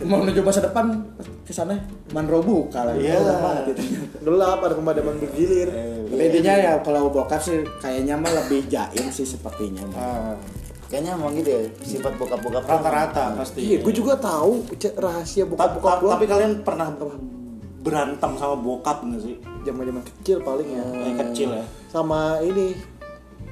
[0.07, 0.85] mau menuju masa depan
[1.59, 1.75] sana
[2.11, 3.19] manro buka lah Iya.
[3.19, 3.73] Udah mati.
[4.19, 5.69] gelap ada pemadaman bergilir
[6.07, 10.39] Tapi intinya ya kalau bokap sih kayaknya mah lebih jaim sih sepertinya Ah,
[10.87, 12.65] Kayaknya emang gitu ya sifat bokap-bokap.
[12.65, 13.61] Rata-rata pasti.
[13.63, 16.89] iya gue juga tahu rahasia Ta- bokap bokap ta- gue Tapi kalian pernah
[17.79, 19.37] berantem sama bokap nggak sih?
[19.61, 21.65] zaman zaman kecil paling ya Yang kecil ya.
[21.89, 22.73] sama ini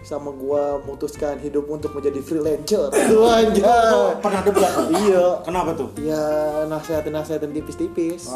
[0.06, 2.94] sama gua memutuskan hidup untuk menjadi freelancer.
[2.94, 4.72] Aduh, anjay Pernah debat?
[4.94, 5.24] iya.
[5.42, 5.90] Kenapa tuh?
[5.98, 6.22] ya
[6.64, 8.30] nasehatin nasehatin tipis-tipis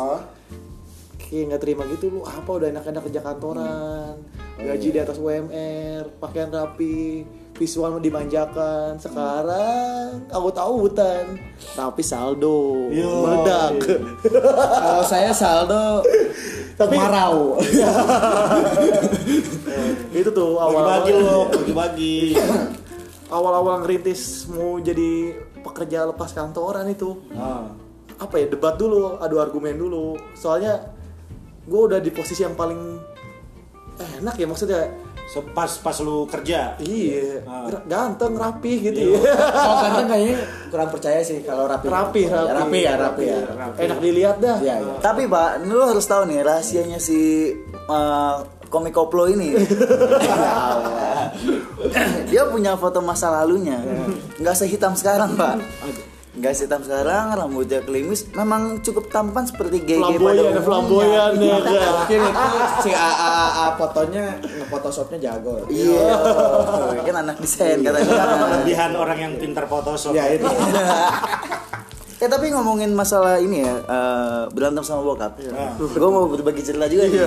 [1.21, 2.11] kayak nggak terima gitu.
[2.11, 2.51] Lu apa?
[2.51, 4.19] Udah enak-enak kerja kantoran
[4.59, 7.23] gaji di atas UMR pakaian rapi
[7.55, 8.99] visual dimanjakan.
[8.99, 11.39] Sekarang aut-autan
[11.73, 13.23] tapi saldo Yo.
[13.23, 13.79] meledak.
[14.27, 16.03] Kalau saya saldo
[16.81, 17.61] Tapi- kemarau
[20.11, 22.17] itu tuh Bagi-bagi lo, awal bagi-bagi.
[23.37, 27.15] awal-awal ngerintis mau jadi pekerja lepas kantoran itu.
[27.33, 27.71] Ah.
[28.21, 30.13] apa ya debat dulu adu argumen dulu.
[30.35, 30.77] Soalnya
[31.65, 33.01] gue udah di posisi yang paling
[34.21, 34.83] enak ya maksudnya.
[35.31, 36.75] So, Pas pas lu kerja.
[36.83, 37.39] iya.
[37.47, 37.71] Ah.
[37.87, 39.19] ganteng rapi gitu ya.
[39.31, 40.37] Kalau ganteng kayaknya
[40.69, 41.87] kurang percaya sih kalau rapi.
[41.87, 42.51] Rapi rapi.
[42.51, 43.39] rapi ya rapi ya.
[43.79, 44.59] Enak dilihat dah.
[44.59, 44.95] Iya, iya.
[44.99, 48.37] Tapi Pak, lu harus tahu nih rahasianya si eh,
[48.71, 49.53] komik koplo ini.
[52.31, 53.83] Dia punya foto masa lalunya.
[54.39, 55.59] Nggak sehitam sekarang, Pak.
[56.31, 58.31] Nggak sehitam sekarang, rambutnya klimis.
[58.31, 60.63] Memang cukup tampan seperti GG pada flamboyan umumnya.
[60.63, 62.45] flamboyan ya kan mungkin itu
[62.81, 66.07] si AAA fotonya nge-photoshopnya jago Iya,
[67.03, 68.07] kan anak desain katanya.
[68.47, 70.15] Kelebihan orang yang pintar Photoshop.
[70.15, 70.47] ya itu
[72.21, 75.41] Eh tapi ngomongin masalah ini ya eh, berantem sama bokap.
[75.81, 77.25] Gue mau berbagi cerita juga nih.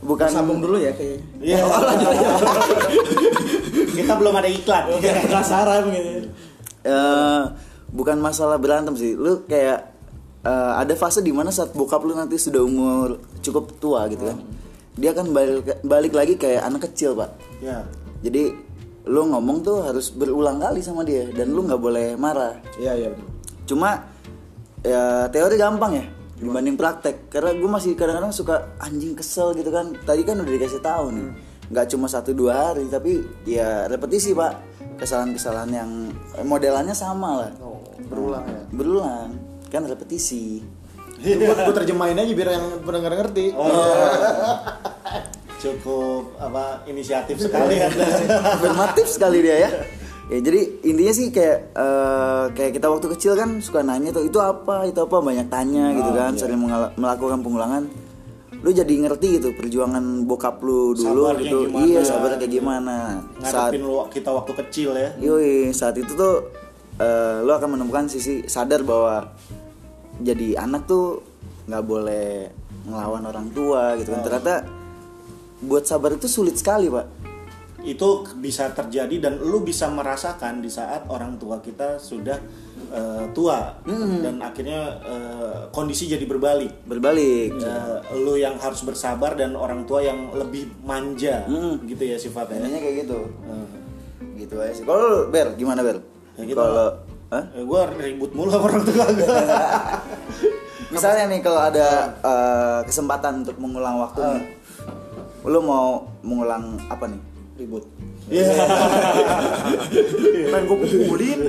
[0.00, 1.60] Bukan sambung dulu ya kayak Iya.
[4.00, 4.84] Kita belum ada iklan.
[4.96, 6.32] penasaran gitu
[6.88, 7.42] eh,
[7.92, 9.12] bukan masalah berantem sih.
[9.12, 9.92] Lu kayak
[10.40, 14.40] eh, ada fase di mana saat bokap lu nanti sudah umur cukup tua gitu kan.
[14.96, 17.30] Dia kan balik balik lagi kayak anak kecil, Pak.
[17.60, 17.84] Ya.
[18.24, 18.52] Jadi
[19.04, 22.56] lu ngomong tuh harus berulang kali sama dia dan lu nggak boleh marah.
[22.80, 23.12] iya iya.
[23.70, 24.02] Cuma
[24.82, 26.04] ya teori gampang ya
[26.42, 27.30] dibanding praktek.
[27.30, 29.94] Karena gue masih kadang-kadang suka anjing kesel gitu kan.
[30.02, 31.28] Tadi kan udah dikasih tahu nih.
[31.70, 34.58] Nggak cuma satu dua hari tapi ya repetisi pak.
[34.98, 35.90] Kesalahan-kesalahan yang
[36.34, 37.50] eh, modelannya sama lah.
[38.10, 38.62] Berulang ya?
[38.74, 39.28] Berulang.
[39.70, 40.66] Kan repetisi.
[41.20, 43.54] Gue terjemahin aja biar yang pendengar ngerti.
[43.54, 43.70] Oh.
[45.62, 48.08] Cukup apa inisiatif sekali Anda.
[48.56, 49.70] afirmatif sekali dia ya
[50.30, 54.38] ya jadi intinya sih kayak eh, kayak kita waktu kecil kan suka nanya tuh itu
[54.38, 54.86] apa?
[54.86, 55.18] Itu apa?
[55.18, 57.82] Banyak tanya gitu kan sering mengala- melakukan pengulangan.
[58.60, 61.82] Lu jadi ngerti gitu perjuangan bokap lu dulu Sabarnya gitu gimana.
[61.82, 62.96] iya sabarnya kayak gimana.
[63.40, 65.10] Saat lu kita waktu kecil ya.
[65.18, 66.46] yoi saat itu tuh
[66.96, 69.32] eh, lu akan menemukan sisi sadar bahwa
[70.20, 71.24] jadi anak tuh
[71.66, 72.28] nggak boleh
[72.84, 74.22] ngelawan orang tua gitu kan.
[74.22, 74.54] Ternyata
[75.60, 77.19] buat sabar itu sulit sekali pak
[77.80, 82.36] Itu bisa terjadi dan lu bisa merasakan di saat orang tua kita sudah
[82.92, 83.76] eh, tua.
[84.20, 86.84] Dan akhirnya eh, kondisi jadi berbalik.
[86.84, 87.56] berbalik.
[87.56, 91.44] Eh, lu yang harus bersabar dan orang tua yang lebih manja
[91.84, 92.60] gitu ya sifatnya.
[92.60, 93.18] Intinya kayak gitu.
[93.48, 93.66] Eh,
[94.44, 94.84] gitu aja sih.
[94.84, 96.00] Kalau ber gimana ber
[96.38, 96.56] Ya gitu.
[96.56, 97.10] Kalau.
[97.30, 97.44] Hah?
[97.54, 99.06] eh, gua ribut mulu sama orang tua
[100.94, 104.44] misalnya nih kalau ada eh, kesempatan untuk mengulang waktu nih
[105.46, 107.22] lu mau mengulang apa nih
[107.60, 107.84] ribut.
[110.50, 111.40] Pengen gue pukulin.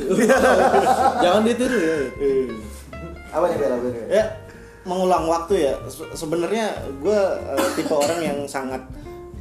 [1.24, 1.96] Jangan ditiru ya.
[3.32, 3.72] Apa nih ber?
[4.12, 4.26] ya
[4.84, 5.74] mengulang waktu ya.
[5.88, 7.20] Se- sebenarnya gue
[7.80, 8.84] tipe orang yang sangat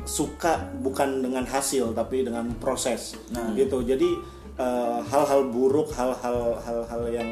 [0.07, 3.19] suka bukan dengan hasil tapi dengan proses.
[3.59, 3.83] Gitu.
[3.83, 4.09] Jadi
[4.55, 7.29] eh, hal-hal buruk hal-hal hal-hal yang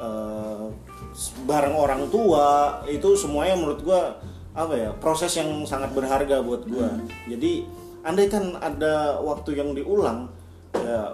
[0.00, 0.64] eh,
[1.44, 4.02] bareng orang tua itu semuanya menurut gue
[4.50, 6.88] apa ya proses yang sangat berharga buat gue
[7.30, 7.52] jadi
[8.00, 10.32] andai kan ada waktu yang diulang
[10.72, 11.12] ya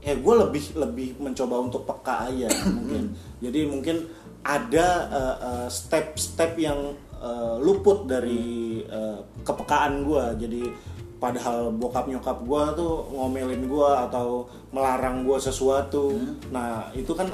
[0.00, 3.12] ya gue lebih lebih mencoba untuk peka aja mungkin.
[3.40, 3.96] Jadi mungkin
[4.40, 10.62] ada eh, eh, step-step yang eh, luput dari eh, kepekaan gue jadi
[11.20, 16.16] padahal bokap nyokap gue tuh ngomelin gue atau melarang gue sesuatu.
[16.48, 17.28] Nah itu kan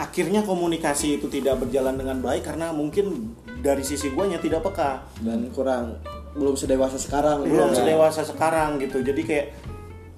[0.00, 5.04] akhirnya komunikasi itu tidak berjalan dengan baik karena mungkin dari sisi guanya tidak peka.
[5.20, 6.00] Dan kurang
[6.36, 7.48] belum sedewasa sekarang.
[7.48, 7.76] Belum Ya.
[7.76, 9.00] sedewasa sekarang gitu.
[9.00, 9.46] Jadi kayak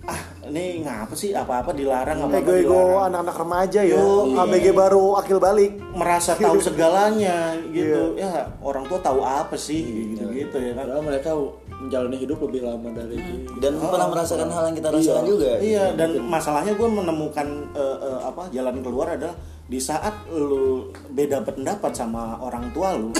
[0.08, 1.36] ah ini ngapa sih?
[1.36, 3.06] Apa-apa dilarang apa-apa ego-ego dilarang.
[3.12, 3.94] anak-anak remaja ya.
[3.94, 5.76] Yo, ABG baru akil balik.
[5.92, 8.16] Merasa tahu segalanya gitu.
[8.16, 9.84] Ya orang tua tahu apa sih?
[10.16, 10.88] Gitu gitu ya kan.
[10.88, 11.30] Padahal mereka
[11.78, 13.54] menjalani hidup lebih lama dari kita.
[13.62, 15.50] dan pernah merasakan hal yang kita rasakan juga.
[15.62, 21.44] Iya, dan masalahnya gue menemukan eh, eh, apa jalan keluar adalah di saat lu beda
[21.44, 23.12] pendapat sama orang tua lu.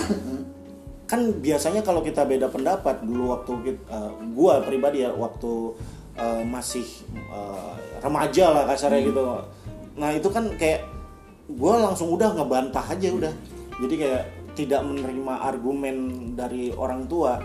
[1.09, 5.73] Kan biasanya kalau kita beda pendapat dulu waktu kita, gue pribadi ya waktu
[6.21, 6.85] eh, masih
[7.33, 7.73] eh,
[8.05, 9.25] remaja lah kasarnya gitu.
[9.97, 10.85] Nah itu kan kayak
[11.49, 13.33] gue langsung udah ngebantah aja udah.
[13.81, 15.97] Jadi kayak tidak menerima argumen
[16.37, 17.41] dari orang tua.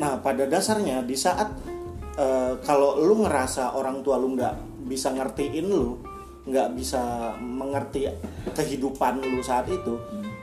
[0.00, 1.52] Nah pada dasarnya di saat
[2.16, 6.00] eh, kalau lu ngerasa orang tua lu nggak bisa ngertiin lu
[6.42, 8.10] nggak bisa mengerti
[8.50, 9.94] kehidupan lu saat itu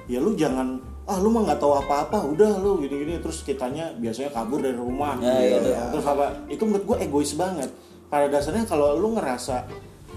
[0.07, 0.79] ya lu jangan
[1.09, 3.17] ah lu mah nggak tahu apa-apa udah lu gini-gini.
[3.17, 5.73] Terus kitanya biasanya kabur dari rumah Ya, gitu.
[5.73, 7.69] iya, terus apa itu menurut gue egois banget.
[8.09, 9.65] Pada dasarnya kalau lu ngerasa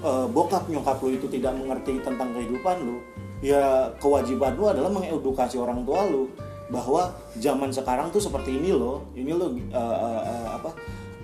[0.04, 3.00] eh, bokap nyokap lu itu tidak mengerti tentang kehidupan lu
[3.42, 6.30] ya kewajiban lu adalah mengedukasi orang tua lu
[6.70, 9.08] bahwa zaman sekarang tuh seperti ini loh.
[9.16, 10.70] Ini lo eh, eh, eh, apa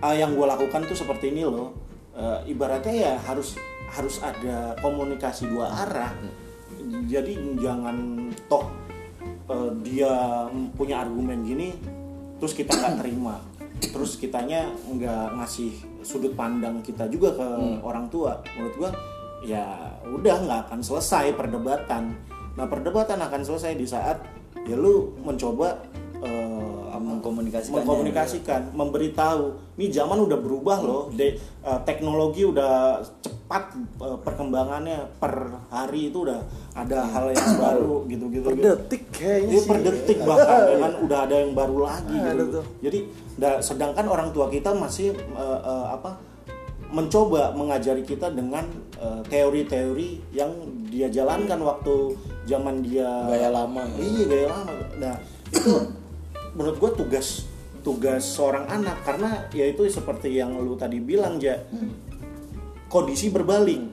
[0.00, 1.72] ah, yang gue lakukan tuh seperti ini loh.
[2.16, 3.56] Eh, ibaratnya ya harus
[3.88, 6.12] harus ada komunikasi dua arah.
[7.08, 8.64] Jadi jangan toh
[9.48, 10.12] eh, dia
[10.76, 11.74] punya argumen gini
[12.38, 13.36] terus kita nggak terima.
[13.78, 15.70] Terus kitanya nggak ngasih
[16.02, 17.48] sudut pandang kita juga ke
[17.82, 18.38] orang tua.
[18.54, 18.90] Menurut gua
[19.42, 19.64] ya
[20.06, 22.14] udah nggak akan selesai perdebatan.
[22.58, 24.18] Nah perdebatan akan selesai di saat
[24.66, 25.78] ya lu mencoba
[26.22, 27.76] eh, apa, Mengkomunikasikannya.
[27.78, 35.34] mengkomunikasikan memberitahu ini zaman udah berubah loh de, eh, teknologi udah cepat eh, perkembangannya per
[35.68, 36.40] hari itu udah
[36.72, 38.64] ada hal yang baru gitu-gitu per gitu.
[38.66, 42.32] detik kayaknya Iya sih per detik bahkan ya kan udah ada yang baru lagi Ada
[42.34, 42.44] gitu.
[42.52, 42.64] tuh.
[42.80, 42.98] Jadi
[43.34, 46.18] da- sedangkan orang tua kita masih eh, eh, apa
[46.88, 48.64] mencoba mengajari kita dengan
[49.28, 50.50] teori-teori yang
[50.88, 53.84] dia jalankan waktu zaman dia Gaya lama.
[53.94, 54.72] Iya gaya lama.
[54.96, 55.14] Nah
[55.48, 55.72] itu
[56.58, 57.46] menurut gue tugas
[57.86, 61.56] tugas seorang anak karena ya itu seperti yang lu tadi bilang ja.
[62.88, 63.84] Kondisi berbaling.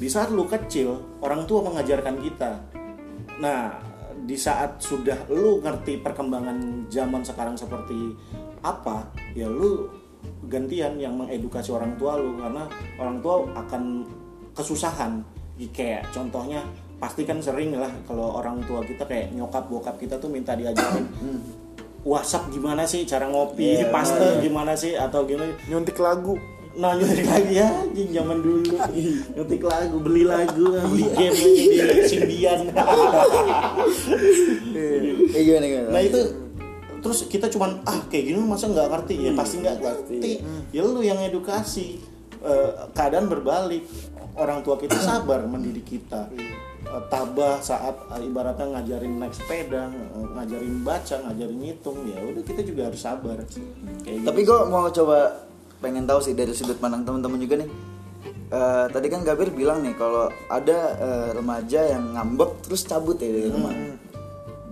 [0.00, 2.52] Di saat lu kecil orang tua mengajarkan kita.
[3.38, 3.76] Nah
[4.24, 8.16] di saat sudah lu ngerti perkembangan zaman sekarang seperti
[8.60, 9.88] apa ya lu
[10.48, 12.64] gantian yang mengedukasi orang tua lu karena
[12.98, 14.04] orang tua akan
[14.56, 15.22] kesusahan.
[15.76, 16.64] Kayak contohnya
[16.96, 21.04] pasti kan sering lah kalau orang tua kita kayak nyokap bokap kita tuh minta diajarin
[22.04, 23.04] WhatsApp gimana sih?
[23.04, 24.96] Cara ngopi, paste gimana sih?
[24.96, 25.52] Atau gimana?
[25.68, 26.40] Nyuntik lagu.
[26.70, 28.78] Nah nyuntik lagi ya anjing zaman dulu.
[29.36, 32.60] Nyuntik lagu, beli lagu, beli game di Symbian
[35.34, 35.88] Eh gimana gimana?
[35.92, 36.20] Nah itu
[37.00, 39.14] Terus kita cuman ah kayak gini masa nggak ngerti?
[39.24, 40.44] Ya pasti nggak ngerti.
[40.68, 41.96] ya lu yang edukasi.
[42.44, 43.88] Eh, keadaan berbalik.
[44.36, 46.28] Orang tua kita sabar mendidik kita
[46.90, 52.42] Eh, tabah saat eh, ibaratnya ngajarin naik sepeda eh, ngajarin baca ngajarin ngitung ya udah
[52.42, 53.38] kita juga harus sabar
[54.02, 54.50] kayak Tapi gitu.
[54.50, 55.46] gue mau coba
[55.78, 57.70] pengen tahu sih dari sudut pandang teman-teman juga nih.
[58.50, 63.30] Eh, tadi kan Gabir bilang nih kalau ada eh, remaja yang ngambek terus cabut ya
[63.30, 63.70] dari rumah.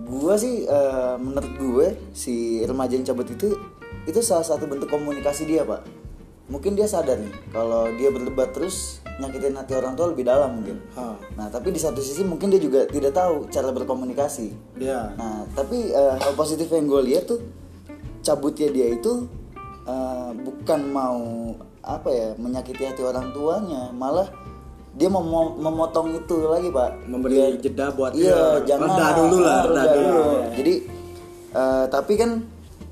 [0.03, 3.55] Gua sih eh, menurut gue si remaja yang cabut itu
[4.03, 5.87] itu salah satu bentuk komunikasi dia pak.
[6.51, 10.79] Mungkin dia sadar nih kalau dia berdebat terus nyakitin hati orang tua lebih dalam mungkin.
[11.33, 14.47] Nah tapi di satu sisi mungkin dia juga tidak tahu cara berkomunikasi.
[14.77, 17.43] ya Nah, tapi eh, hal positif yang gue lihat tuh
[18.19, 19.27] cabutnya dia itu
[19.83, 21.19] eh, bukan mau
[21.81, 24.27] apa ya menyakiti hati orang tuanya, malah
[24.91, 28.75] dia mau mau- memotong itu lagi pak, Memberi Dia- jeda buat iya dia.
[28.75, 30.23] jangan Reda dulu lah, Ah, reda dulu.
[30.55, 30.73] Jadi
[31.51, 32.31] eh, tapi kan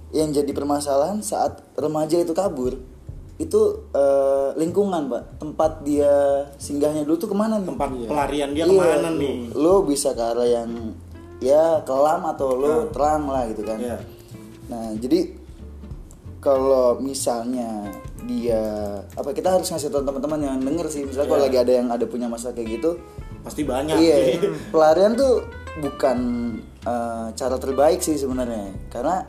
[0.10, 2.80] yang jadi permasalahan saat remaja itu kabur
[3.38, 5.24] itu eh, lingkungan pak.
[5.38, 6.14] Tempat dia
[6.58, 7.70] singgahnya dulu tuh ke mana nih?
[7.70, 9.36] Tempat pelarian dia Iya, ke mana lu- nih?
[9.54, 10.70] Lo bisa ke arah yang
[11.38, 13.78] ya kelam atau lo terang lah gitu kan.
[13.78, 13.98] Iya.
[14.68, 15.38] Nah, jadi
[16.38, 17.94] kalau misalnya
[18.26, 18.62] dia
[19.14, 21.04] apa kita harus ngasih tahu teman-teman yang denger sih.
[21.04, 21.48] Misalnya kalau Iya.
[21.48, 22.98] lagi ada yang ada punya masalah kayak gitu
[23.40, 23.96] pasti banyak.
[23.98, 24.16] iya.
[24.74, 25.46] Pelarian tuh
[25.78, 26.18] bukan
[26.84, 28.74] eh, cara terbaik sih sebenarnya.
[28.88, 29.22] Karena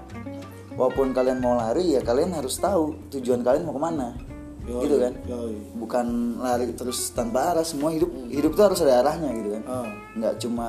[0.79, 4.09] walaupun kalian mau lari ya kalian harus tahu tujuan kalian mau ke mana
[4.63, 5.57] Yoi, gitu kan yoi.
[5.75, 6.07] bukan
[6.39, 9.89] lari terus tanpa arah semua hidup hidup tuh harus ada arahnya gitu kan Ah.
[10.15, 10.69] nggak cuma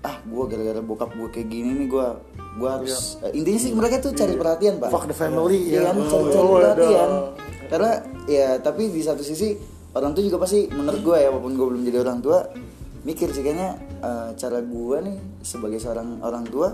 [0.00, 2.06] ah gue gara-gara bokap gue kayak gini nih gue
[2.56, 5.80] gue harus eh, intinya sih mereka tuh cari perhatian pak Fuck the family, Iya ya.
[5.86, 7.28] kan Oh, cari, cari oh, perhatian ada.
[7.68, 7.90] karena
[8.26, 9.54] ya tapi di satu sisi
[9.92, 12.48] orang tuh juga pasti menurut gue ya walaupun gue belum jadi orang tua
[13.02, 16.72] mikir sih kayaknya eh, cara gue nih sebagai seorang orang tua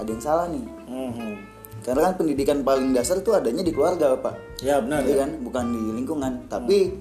[0.00, 0.64] ada yang salah nih.
[0.90, 1.32] Mhm.
[1.80, 4.36] karena kan pendidikan paling dasar itu adanya di keluarga pak.
[4.60, 5.00] Ya benar.
[5.00, 5.30] Iya kan?
[5.40, 6.32] Bukan di lingkungan.
[6.44, 6.92] Tapi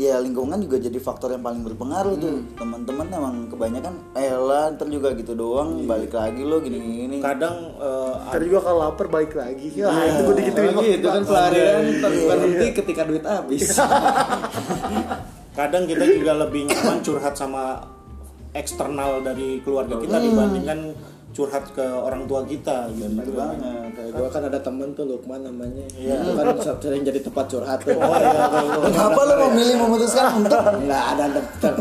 [0.00, 2.40] ya lingkungan juga jadi faktor yang paling berpengaruh tuh.
[2.56, 8.14] Teman-teman emang kebanyakan elah ntar juga gitu doang balik lagi lo gini gini Kadang eh,
[8.32, 9.76] Tadi juga kalau lapar balik lagi.
[9.76, 13.76] Ya, itu gue digituin Lagi itu kan pelarian berhenti ketika duit habis.
[15.58, 17.82] kadang kita juga lebih nyaman curhat sama
[18.54, 20.94] eksternal dari keluarga kita dibandingkan
[21.36, 23.30] curhat ke orang tua kita gitu.
[23.36, 23.60] banget
[23.94, 25.84] Kayak gue kan ada temen tuh Lukman namanya.
[25.92, 26.46] Itu kan
[26.80, 27.94] sering jadi tempat curhat tuh.
[27.94, 31.24] kenapa lo memilih memutuskan untuk Enggak ada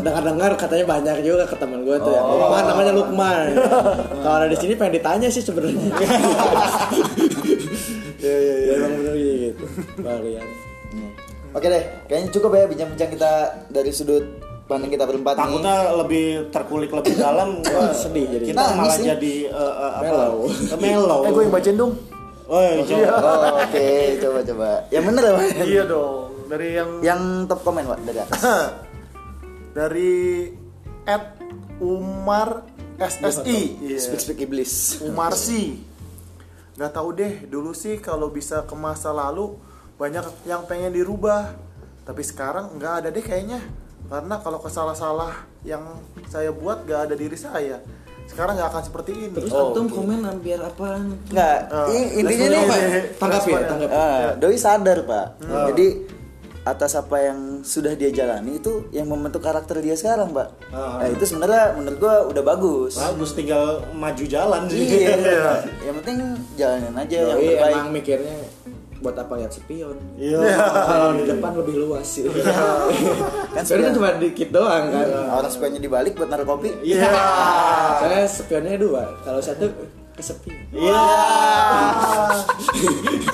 [0.02, 2.12] dengar-dengar katanya banyak juga ke teman gue tuh.
[2.12, 2.22] ya.
[2.22, 3.46] Lukman namanya Lukman.
[4.22, 5.78] Kalau ada di sini pengen ditanya sih sebenarnya.
[8.18, 8.74] Iya iya iya.
[8.82, 9.66] Emang bener gitu.
[10.02, 10.48] Varian.
[11.54, 13.32] Oke deh, kayaknya cukup ya bincang-bincang kita
[13.70, 14.26] dari sudut
[14.68, 15.42] pandang kita berempat nih.
[15.42, 18.46] Takutnya lebih terkulik lebih dalam gua Sedih jadi.
[18.52, 19.08] kita Nangis malah nih.
[19.10, 20.04] jadi eh, eh, apa?
[20.04, 20.36] Mellow.
[20.46, 21.20] Eh, mellow.
[21.24, 21.94] Eh gue yang bacain dong.
[22.48, 23.08] Woi, coba.
[23.12, 23.88] Oh, Oke,
[24.20, 24.70] coba coba.
[24.88, 25.44] Yang bener ya, Pak?
[25.64, 26.28] Iya dong.
[26.48, 28.42] Dari yang Yang top komen, Pak, dari atas.
[29.74, 30.16] dari
[31.04, 31.26] at
[31.78, 32.64] Umar
[32.98, 33.60] SSI.
[33.84, 34.00] Iya.
[34.00, 35.04] Speak speak iblis.
[35.04, 35.78] Umar sih.
[36.74, 39.58] Nggak tahu deh, dulu sih kalau bisa ke masa lalu
[39.96, 41.52] banyak yang pengen dirubah.
[42.04, 43.60] Tapi sekarang nggak ada deh kayaknya.
[44.04, 45.84] Karena kalau kesalah-salah yang
[46.26, 47.82] saya buat nggak ada diri saya.
[48.24, 49.34] Sekarang nggak akan seperti ini.
[49.34, 51.16] Terus Oh, antum komen biar apaan?
[51.26, 51.88] Enggak, Ah.
[51.88, 53.04] i- intinya nih Respon- Pak.
[53.18, 53.92] Tanggapi ya, tanggapi.
[53.94, 55.28] Ah, Doi sadar pak.
[55.72, 55.88] Jadi
[56.66, 60.52] atas apa yang sudah dia jalani itu yang membentuk karakter dia sekarang pak.
[60.70, 62.96] Nah itu sebenarnya menurut gua udah bagus.
[62.98, 64.84] Bagus tinggal maju jalan sih.
[65.08, 65.64] Iya.
[65.82, 66.18] yang penting
[66.56, 67.72] jalanin aja yang Doi terbaik.
[67.74, 68.36] emang mikirnya
[68.98, 69.98] buat apa lihat spion?
[70.18, 70.42] Iya.
[70.62, 72.26] Kalau di depan lebih luas sih.
[73.54, 75.08] Kan Spion kan cuma dikit doang kan.
[75.38, 76.74] Orang spionnya dibalik buat naruh kopi.
[76.82, 77.10] Iya.
[78.02, 79.18] Saya spionnya dua.
[79.22, 79.70] Kalau satu
[80.18, 80.58] kesepian.
[80.74, 81.02] Iya.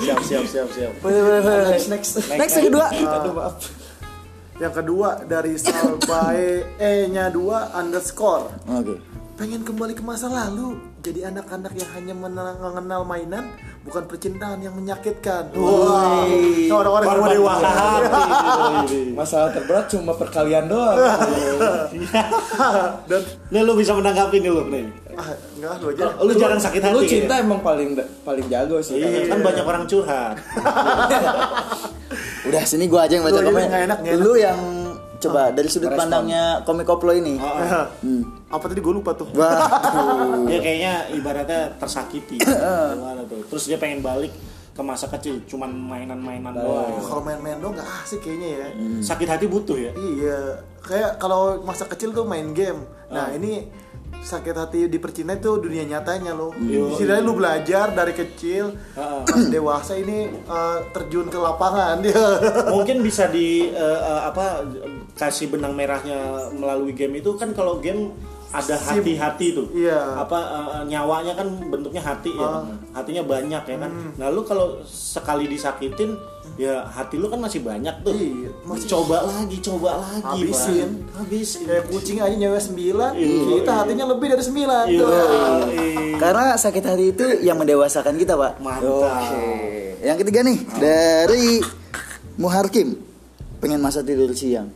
[0.04, 0.92] Siap siap siap siap.
[1.00, 2.86] Next next next yang kedua.
[2.92, 3.56] Aduh maaf.
[4.54, 8.54] Yang kedua dari Salbae E-nya 2 underscore.
[8.70, 9.02] Oke.
[9.34, 13.50] Pengen kembali ke masa lalu, jadi anak-anak yang hanya mengenal, mainan,
[13.82, 15.50] bukan percintaan yang menyakitkan.
[15.58, 16.22] Wah,
[16.70, 17.70] orang-orang yang dewasa.
[19.18, 20.94] Masalah terberat cuma perkalian doang.
[23.10, 23.20] Dan
[23.50, 24.86] Nih lu bisa menanggapi nih lu nih.
[25.18, 26.04] ah, enggak lu aja.
[26.22, 26.94] Lu jarang sakit hati.
[26.94, 27.14] Lu kayaknya.
[27.26, 27.90] cinta emang paling
[28.22, 29.02] paling jago sih.
[29.02, 30.38] Iya, kan banyak orang curhat.
[32.54, 33.66] Udah sini gua aja yang baca komen.
[34.14, 34.83] Lu yang
[35.28, 36.00] coba dari sudut Respon.
[36.06, 37.40] pandangnya komik koplo ini.
[37.40, 38.22] Hmm.
[38.52, 39.28] Apa tadi gue lupa tuh.
[39.34, 39.64] Wah.
[40.48, 42.38] Dia kayaknya ibaratnya tersakiti.
[42.44, 43.40] Gimana tuh?
[43.48, 44.30] Terus dia pengen balik
[44.74, 46.98] ke masa kecil, cuman mainan-mainan doang.
[46.98, 48.66] Kalau main-main dong nggak asik kayaknya ya.
[48.98, 49.94] Sakit hati butuh ya.
[49.94, 50.38] Iya,
[50.82, 52.82] kayak kalau masa kecil tuh main game.
[53.06, 53.70] Nah ini
[54.22, 56.54] sakit hati di percintaan itu dunia nyatanya loh.
[56.62, 59.20] Yo, Istilahnya lu belajar dari kecil, Heeh.
[59.26, 62.24] pas dewasa ini eh, terjun ke lapangan dia.
[62.74, 64.64] Mungkin bisa di eh, eh, apa
[65.14, 68.14] kasih benang merahnya melalui game itu kan kalau game
[68.50, 69.66] ada hati-hati tuh.
[69.72, 70.20] Iya.
[70.20, 72.62] Apa eh, nyawanya kan bentuknya hati ya.
[72.92, 73.90] Hatinya banyak ya kan.
[74.14, 76.14] Nah, lu kalau sekali disakitin
[76.54, 78.14] ya hati lu kan masih banyak tuh.
[78.14, 80.22] Iya, masih- coba lagi, coba lagi.
[80.46, 80.88] Habisin.
[81.02, 81.26] Pak.
[81.26, 81.66] Habisin.
[81.66, 83.42] Kayak kucing aja nyewa 9, Iya.
[83.58, 84.98] kita hatinya lebih dari 9 Iya.
[85.02, 85.10] tuh.
[86.20, 88.62] Karena sakit hati itu yang mendewasakan kita, Pak.
[88.62, 89.34] Mantap.
[89.34, 89.98] Oke.
[89.98, 91.58] Yang ketiga nih dari
[92.36, 92.98] Muharkim.
[93.58, 94.68] Pengen masa tidur siang.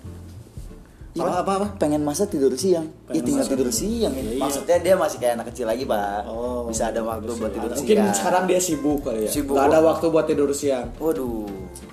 [1.19, 1.67] Apa apa apa?
[1.77, 2.87] Pengen masa tidur siang.
[3.11, 4.23] Ih, tinggal tidur siang ya.
[4.39, 6.21] Maksudnya dia masih kayak anak kecil lagi, Pak.
[6.31, 6.71] Oh.
[6.71, 8.15] Bisa ada waktu buat tidur Mungkin siang.
[8.15, 9.31] sekarang dia sibuk kali ya.
[9.31, 9.55] Sibuk.
[9.59, 10.87] Gak ada waktu buat tidur siang.
[10.97, 11.49] Waduh.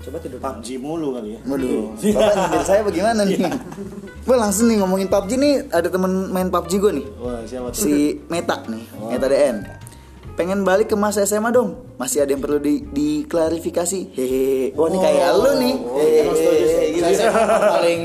[0.05, 0.39] Coba tidur.
[0.39, 1.39] PUBG mulu kali ya.
[1.49, 1.83] Waduh.
[1.97, 3.39] Bapak nyindir saya bagaimana nih?
[4.25, 7.05] Gue langsung nih ngomongin PUBG nih, ada temen main PUBG gue nih.
[7.21, 7.77] Wah, siapa tuh?
[7.77, 9.57] si Meta nih, Meta DN.
[10.35, 11.95] Pengen balik ke masa SMA dong.
[11.95, 14.11] Masih ada yang perlu di diklarifikasi.
[14.11, 14.75] Hehehe.
[14.75, 15.75] Oh, ini kayak lu nih.
[15.79, 16.77] Setuju sih.
[16.99, 17.23] Hehehe, gitu.
[17.71, 18.01] Paling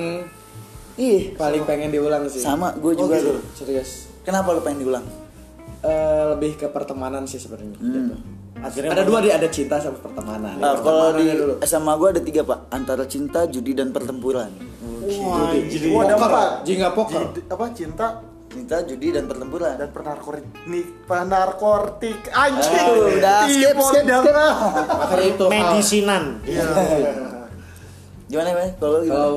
[1.01, 2.39] Ih, paling pengen diulang sih.
[2.39, 3.33] sama gue juga gitu.
[3.33, 3.41] tuh.
[3.57, 4.13] Serius.
[4.21, 5.07] Kenapa lu pengen diulang?
[5.81, 7.73] Eh, lebih ke pertemanan sih sebenarnya.
[7.75, 8.15] gitu.
[8.61, 10.61] Akhirnya Ada dua dia ada cinta sama pertemanan.
[10.61, 11.57] Ah, kalau di dulu.
[11.63, 14.53] SMA gue ada tiga pak, antara cinta, judi dan pertempuran.
[15.17, 16.49] Wah, jadi Oh, ada Poker, empat.
[16.63, 17.23] jingga poker.
[17.33, 18.07] Jid- apa cinta
[18.51, 19.79] Cinta, judi dan pertempuran.
[19.79, 20.45] dan penarkotik
[21.07, 22.83] penarkotik anjing.
[22.85, 24.35] Aduh, udah skip, skip, dan- skip.
[25.01, 26.23] Makanya itu medisinan.
[26.45, 26.65] Iya.
[28.29, 28.55] Gimana ya?
[28.61, 29.07] Gimana?
[29.09, 29.33] Kalau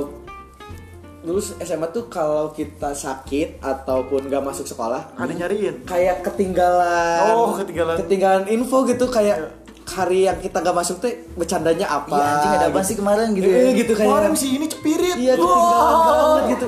[1.23, 5.81] dulu SMA tuh kalau kita sakit ataupun gak masuk sekolah, Ada nyariin.
[5.83, 7.31] kayak ketinggalan.
[7.31, 7.95] Oh, ketinggalan.
[7.97, 9.55] Ketinggalan info gitu kayak
[9.85, 12.11] hari yang kita gak masuk tuh bercandanya apa?
[12.11, 12.85] Iya anjing ada apa gitu.
[12.85, 13.71] sih kemarin gitu Iya ya?
[13.73, 14.09] gitu kayak.
[14.09, 15.15] Kemarin si ini cepirit.
[15.15, 16.67] Iya ketinggalan banget gitu.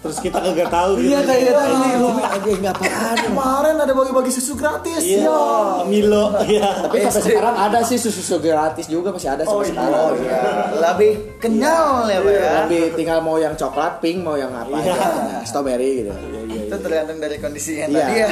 [0.00, 1.12] Terus kita kagak tahu gitu.
[1.12, 3.16] Iya kayak gitu ini lu aja nggak apaan.
[3.20, 5.04] Kemarin ada bagi-bagi susu gratis.
[5.04, 5.40] Iya, Ya.
[5.84, 6.88] Milo, iya.
[6.88, 9.92] Tapi sampai sekarang ada sih susu-susu gratis juga masih ada sampai sekarang.
[9.92, 10.40] Oh iya,
[10.72, 12.50] lebih kenyal ya pak ya.
[12.64, 14.88] Tapi tinggal mau yang coklat, pink, mau yang apa Iya.
[14.88, 15.44] aja.
[15.44, 16.12] Strawberry gitu.
[16.48, 18.00] Itu tergantung dari kondisi yang Iya.
[18.00, 18.28] tadi ya.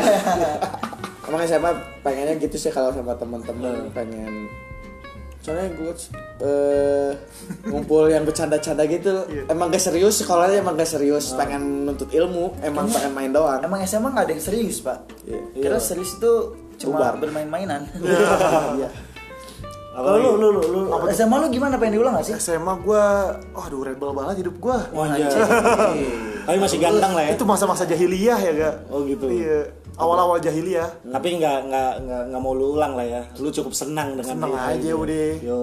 [1.29, 4.48] Emang saya mah pengennya gitu sih kalau sama teman-teman pengen
[5.49, 5.93] soalnya gue
[6.45, 7.11] eh,
[7.65, 12.85] ngumpul yang bercanda-canda gitu emang gak serius sekolahnya emang gak serius pengen nuntut ilmu emang
[12.93, 14.99] pengen main doang Emang SMA nggak ada yang serius pak.
[15.53, 16.33] Kira serius itu
[16.81, 17.85] cuma bermain-mainan.
[18.79, 18.89] Iya.
[19.99, 22.35] Kalau lu, lu, lu, lu, SMA lu gimana pengen diulang gak sih?
[22.39, 24.87] SMA gua, waduh rebel banget hidup gua.
[24.95, 25.43] Wah, anjir.
[26.47, 27.31] Tapi masih ganteng lah ya.
[27.35, 28.75] Itu masa-masa jahiliyah ya gak?
[28.95, 29.27] Oh, gitu.
[29.27, 30.89] Iya, awal-awal jahiliyah.
[31.05, 33.23] Tapi nggak nggak nggak nggak mau lu ulang lah ya.
[33.37, 34.71] Lu cukup senang dengan Seneng dia.
[34.73, 35.29] aja udah.
[35.43, 35.57] Yo,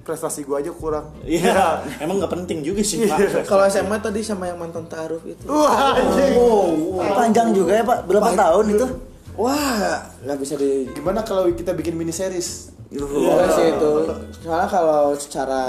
[0.00, 1.10] Prestasi gua aja kurang.
[1.26, 3.42] Iya, emang nggak penting juga sih pak.
[3.42, 6.38] kalau SMA tadi sama yang mantan taruh itu Wah, anjing.
[7.10, 8.86] Panjang juga ya pak, berapa tahun itu?
[9.36, 12.70] wah nggak bisa di Gimana kalau kita bikin mini series?
[12.88, 13.92] Boleh sih itu.
[14.40, 15.62] Soalnya kalau secara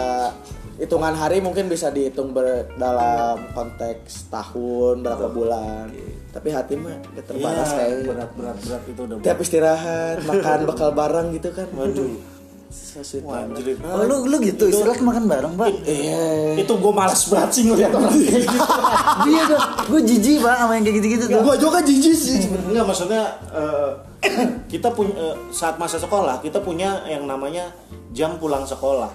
[0.78, 5.89] hitungan hari mungkin bisa dihitung ber- dalam konteks tahun berapa bulan.
[6.38, 9.16] Tapi hati mah gak terbatas Iya, kayak berat berat berat itu udah.
[9.26, 11.66] tiap istirahat makan bekal bareng gitu kan.
[11.74, 12.38] Waduh.
[12.68, 13.78] Sweet Wah, anjir.
[13.82, 15.70] Oh, lu, lu gitu, istirahat makan bareng pak?
[15.86, 16.62] Iya.
[16.62, 18.58] Itu gue malas banget sih ngeliat orang kayak gitu.
[19.28, 19.60] Iya tuh,
[19.90, 21.42] gue jijik pak sama yang kayak gitu-gitu tuh.
[21.42, 22.38] Gua juga jijik sih.
[22.70, 23.92] Enggak maksudnya eh,
[24.78, 27.74] kita punya eh, saat masa sekolah kita punya yang namanya
[28.14, 29.10] jam pulang sekolah.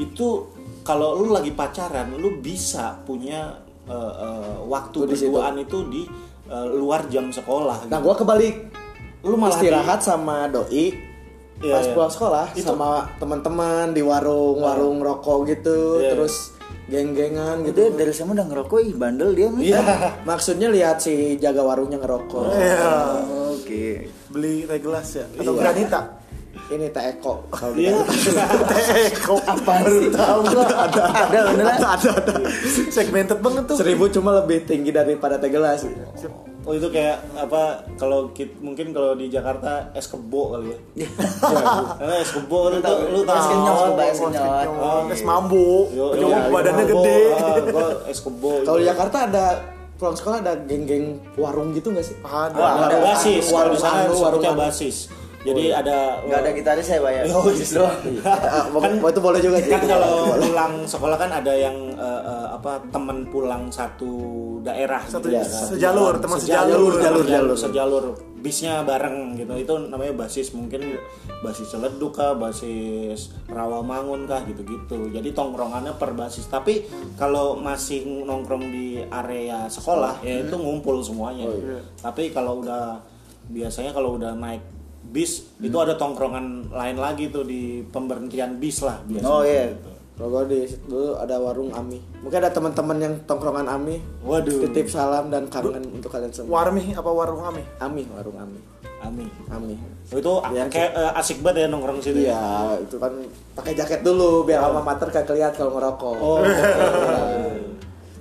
[0.00, 6.02] Itu kalau lu lagi pacaran lu bisa punya eh, eh, waktu berduaan itu di
[6.46, 7.86] eh, luar jam sekolah.
[7.86, 8.04] Nah, gitu.
[8.04, 8.56] gua kebalik.
[9.22, 10.94] Lu malah istirahat sama doi
[11.56, 11.92] Iya, pas iya.
[11.92, 16.12] pulang sekolah Itu- sama teman-teman di warung-warung rokok gitu, Iya.
[16.12, 16.52] terus
[16.86, 17.82] geng-gengan Dia gitu.
[17.96, 19.48] dari sama udah ngerokok, ih bandel dia.
[19.50, 19.72] nih.
[19.72, 19.80] Iya.
[20.28, 22.44] Maksudnya lihat si jaga warungnya ngerokok.
[22.52, 22.86] Iya.
[23.50, 23.86] Oke.
[24.28, 25.24] Beli teh gelas ya?
[25.32, 25.60] Atau Iya.
[25.64, 26.00] granita?
[26.66, 27.94] Ini teh eko kalau Iya.
[28.66, 30.10] Teko Apa sih?
[30.10, 31.78] tahu gua ada Ada beneran.
[31.78, 32.34] ada ada
[32.88, 35.86] segmented banget tuh seribu cuma lebih tinggi daripada teh gelas.
[36.60, 41.06] Oh itu kayak apa kalau mungkin kalau di Jakarta es kebo kali ya.
[41.94, 43.38] Karena es kebo lu tau lu tahu.
[43.38, 44.66] Es kenyot, Oh, es kenyot.
[44.66, 46.98] oh, es mambu Yo, iya, badannya kebo.
[46.98, 47.18] gede
[47.70, 48.50] Ah, es kebo.
[48.66, 48.84] Kalau di.
[48.84, 49.44] Jakarta ada
[49.94, 51.06] pulang sekolah ada geng-geng
[51.38, 52.18] warung gitu nggak sih?
[52.20, 53.44] ada Wah, ada Ada basis.
[53.46, 53.78] Warung
[54.18, 54.96] warung basis.
[55.46, 57.22] Jadi ada Gak ada gitaris ya pak ya?
[57.28, 57.44] Oh.
[58.24, 59.70] Ah, mau- itu boleh juga sih.
[59.70, 64.10] kan kalau pulang sekolah kan ada yang eh, eh, apa teman pulang satu
[64.60, 65.66] daerah Satu- gitu ya kan.
[65.68, 66.66] sejalur, teman sejalur.
[66.68, 67.56] jalur Jalur, jalur jalur.
[67.56, 68.04] sejalur.
[68.36, 69.52] Bisnya bareng gitu.
[69.54, 70.98] Itu namanya basis mungkin
[71.38, 76.46] basis celeduk kah basis rawamangun kah gitu gitu jadi tongkrongannya per basis.
[76.46, 81.46] Tapi kalau masih nongkrong di area sekolah ya itu ngumpul semuanya.
[81.98, 83.02] Tapi kalau udah
[83.46, 84.62] biasanya kalau udah naik
[85.06, 89.70] bis itu ada tongkrongan lain lagi tuh di pemberhentian bis lah biasanya Oh iya.
[89.70, 89.90] gitu.
[90.16, 92.00] Kalau di dulu ada warung Ami.
[92.24, 94.00] Mungkin ada teman-teman yang tongkrongan Ami.
[94.24, 94.64] Waduh.
[94.64, 96.64] Titip salam dan kangen untuk kalian semua.
[96.64, 98.56] warmi apa warung kami Ami, warung Ami.
[98.96, 99.76] Ami Ami.
[100.08, 102.32] Oh, itu Yang kayak eh, asik banget ya nongkrong situ ya?
[102.32, 102.44] Iya,
[102.80, 103.12] itu kan
[103.52, 106.14] pakai jaket dulu biar alma mater gak kelihatan kalau ngerokok.
[106.16, 106.40] Oh.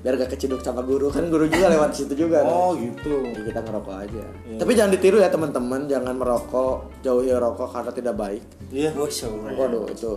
[0.05, 2.45] biar gak keciduk sama guru kan guru juga lewat situ juga.
[2.45, 2.85] Oh kan.
[2.85, 3.25] gitu.
[3.25, 4.23] Jadi kita ngerokok aja.
[4.61, 8.45] Tapi jangan ditiru ya teman-teman, jangan merokok, jauhi rokok karena tidak baik.
[8.69, 8.93] Iya.
[8.93, 10.13] Waduh, itu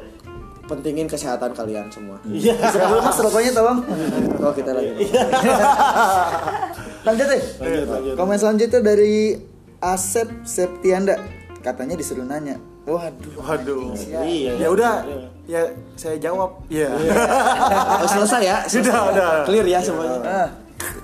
[0.69, 2.21] pentingin kesehatan kalian semua.
[2.29, 2.53] Iya.
[2.77, 3.81] Sebelum mas rokoknya tolong.
[4.45, 4.93] Oh, kita lagi.
[7.09, 7.43] Lanjut deh.
[7.59, 8.15] Lanjut, lanjut.
[8.15, 9.35] Komen selanjutnya dari
[9.83, 11.19] Asep Septianda.
[11.65, 12.61] Katanya disuruh nanya.
[12.89, 13.33] Waduh.
[13.37, 14.53] waduh Iya.
[14.57, 14.93] ya udah
[15.45, 15.61] ya
[15.93, 18.57] saya jawab ya Oh, selesai ya?
[18.65, 19.31] Sudah, udah.
[19.45, 20.19] Clear ya semuanya.
[20.23, 20.49] Ah.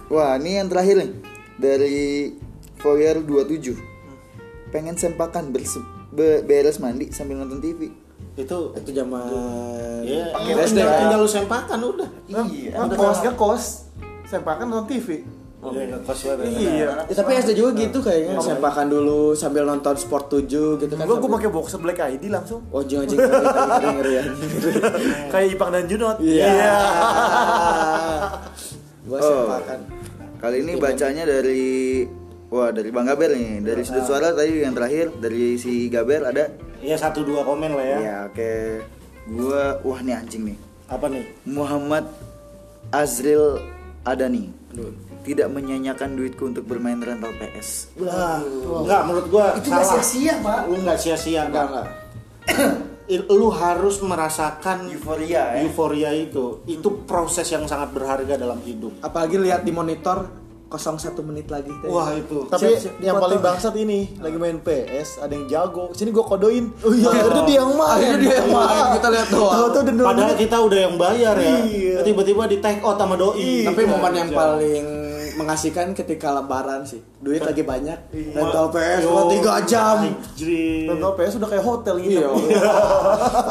[0.06, 1.10] Wah, ini yang terakhir nih.
[1.54, 2.32] Dari
[2.76, 3.76] Foyer 27.
[4.70, 7.92] Pengen sempakan berse- be- beres mandi sambil nonton TV.
[8.34, 9.28] Itu Itu zaman
[10.02, 12.08] Iya, pakai iya, tinggal, tinggal lu sempakan udah.
[12.26, 12.72] Iya.
[12.82, 13.62] ngekos ngekos
[14.24, 15.22] sempakan nonton TV
[15.66, 16.44] Iya, ngekos banget.
[16.50, 20.44] iya Ya, tapi SD juga gitu kayaknya sempakan dulu sambil nonton Sport 7
[20.76, 21.04] gitu kan.
[21.04, 24.24] gua gua pakai box Black ID langsung Oh, jing jing ngeri ya.
[25.28, 26.52] kayak Ipang dan Junot Iya.
[29.04, 29.28] Gua Oh.
[29.46, 29.80] sempakan.
[30.36, 32.04] Kali ini bacanya dari
[32.46, 36.52] Wah dari Bang Gaber nih Dari sudut suara tadi yang terakhir Dari si Gaber ada
[36.78, 37.98] Iya satu dua komen lah ya.
[37.98, 38.52] Ya oke
[39.26, 40.56] Gua Wah nih anjing nih
[40.86, 41.24] Apa nih?
[41.44, 42.04] Muhammad
[42.90, 43.58] Azril
[44.02, 44.52] Adani
[45.24, 48.38] Tidak menyanyikan duitku untuk bermain rental PS Wah,
[48.84, 50.04] enggak menurut gua Itu nggak salah.
[50.04, 50.60] sia-sia, Pak.
[50.68, 51.88] Lu enggak sia-sia, Enggak enggak.
[53.30, 56.64] Lu harus merasakan Euforia ya euforia itu.
[56.64, 58.96] Itu proses yang sangat berharga dalam hidup.
[59.00, 60.24] Apalagi lihat di monitor
[60.64, 61.86] kosong satu menit lagi teh.
[61.86, 62.48] Wah itu.
[62.48, 65.92] Tapi Siap, siap, yang paling bangsat ini lagi main PS, ada yang jago.
[65.92, 66.72] Sini gua kodoin.
[66.80, 67.12] Oh iya.
[67.12, 67.92] Akhirnya dia yang main.
[67.92, 69.52] Akhirnya dia yang main, kita lihat doang.
[69.84, 71.56] Nol Padahal kita udah yang bayar ya.
[71.60, 71.96] Iya.
[72.02, 73.68] Tiba-tiba di take out sama doi.
[73.68, 74.38] Tapi momen yang Iya.
[74.40, 74.84] paling
[75.34, 77.02] mengasihkan ketika lebaran sih.
[77.20, 77.98] Duit lagi banyak.
[78.10, 78.32] Iya.
[78.38, 79.96] Rental PS cuma 3 jam.
[80.88, 82.18] Nonton PS udah kayak hotel gitu.
[82.18, 82.28] Iya.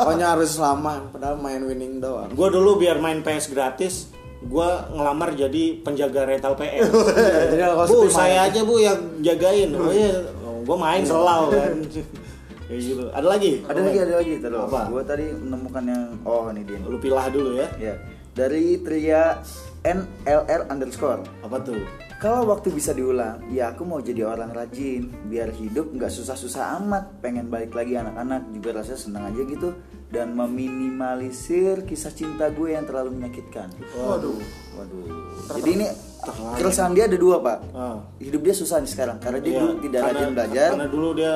[0.04, 2.32] Pokoknya harus lama padahal main winning doang.
[2.32, 4.10] Gue dulu biar main PS gratis,
[4.44, 6.90] gue ngelamar jadi penjaga rental PS.
[7.54, 8.12] Jadi kalau bu, main.
[8.12, 9.70] saya aja bu yang jagain.
[9.76, 10.20] Oh iya,
[10.64, 11.74] gue main selau kan.
[12.68, 13.04] Kayak gitu.
[13.12, 13.52] Ada lagi?
[13.68, 14.68] Ada lagi, ada lagi terus.
[14.72, 14.82] Apa?
[14.92, 16.80] Gue tadi menemukan yang oh ini dia.
[16.88, 17.68] Lu pilah dulu ya.
[17.80, 17.96] Ya.
[18.34, 19.44] Dari Tria
[19.84, 21.22] NLR underscore.
[21.44, 21.84] Apa tuh?
[22.18, 27.20] Kalau waktu bisa diulang, ya aku mau jadi orang rajin, biar hidup nggak susah-susah amat.
[27.20, 29.76] Pengen balik lagi anak-anak, juga rasa senang aja gitu,
[30.08, 33.68] dan meminimalisir kisah cinta gue yang terlalu menyakitkan.
[33.92, 34.40] Waduh.
[34.80, 35.04] Waduh.
[35.60, 35.88] Jadi ini
[36.56, 37.58] keresahan dia ada dua pak.
[37.76, 38.00] Ah.
[38.24, 40.70] Hidup dia susah nih sekarang karena dia Iya, dulu tidak karena- rajin belajar.
[40.72, 41.34] Karena dulu dia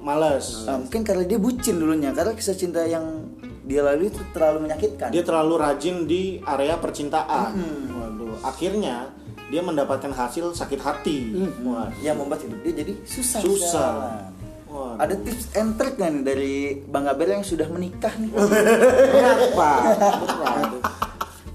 [0.00, 0.44] malas.
[0.64, 3.28] Ah, mungkin karena dia bucin dulunya, karena kisah cinta yang
[3.70, 5.14] dia lalui itu terlalu menyakitkan.
[5.14, 7.54] Dia terlalu rajin di area percintaan.
[7.86, 8.42] Waduh.
[8.42, 9.14] Akhirnya
[9.46, 11.18] dia mendapatkan hasil sakit hati.
[11.62, 11.86] Wah.
[12.02, 13.38] yang membuat hidup dia jadi susah.
[13.38, 13.90] Susah.
[14.66, 14.98] Wah.
[14.98, 18.30] Ada tips and trick nggak nih dari Bang Gaber yang sudah menikah nih?
[19.14, 19.70] Berapa?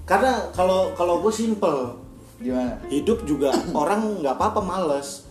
[0.07, 1.99] Karena kalau kalau gue simple,
[2.39, 2.79] Gimana?
[2.87, 3.51] hidup juga
[3.81, 5.27] orang nggak apa-apa males.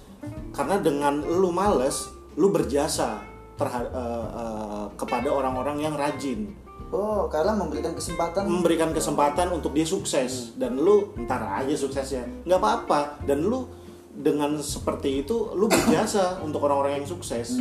[0.53, 3.21] Karena dengan lu males, lu berjasa
[3.55, 6.55] terha- eh, eh, kepada orang-orang yang rajin,
[6.93, 8.45] Oh, karena memberikan kesempatan.
[8.47, 13.01] memberikan kesempatan untuk dia sukses dan lu ntar aja suksesnya, nggak apa-apa.
[13.25, 13.67] Dan lu
[14.15, 17.59] dengan seperti itu, lu berjasa untuk orang-orang yang sukses.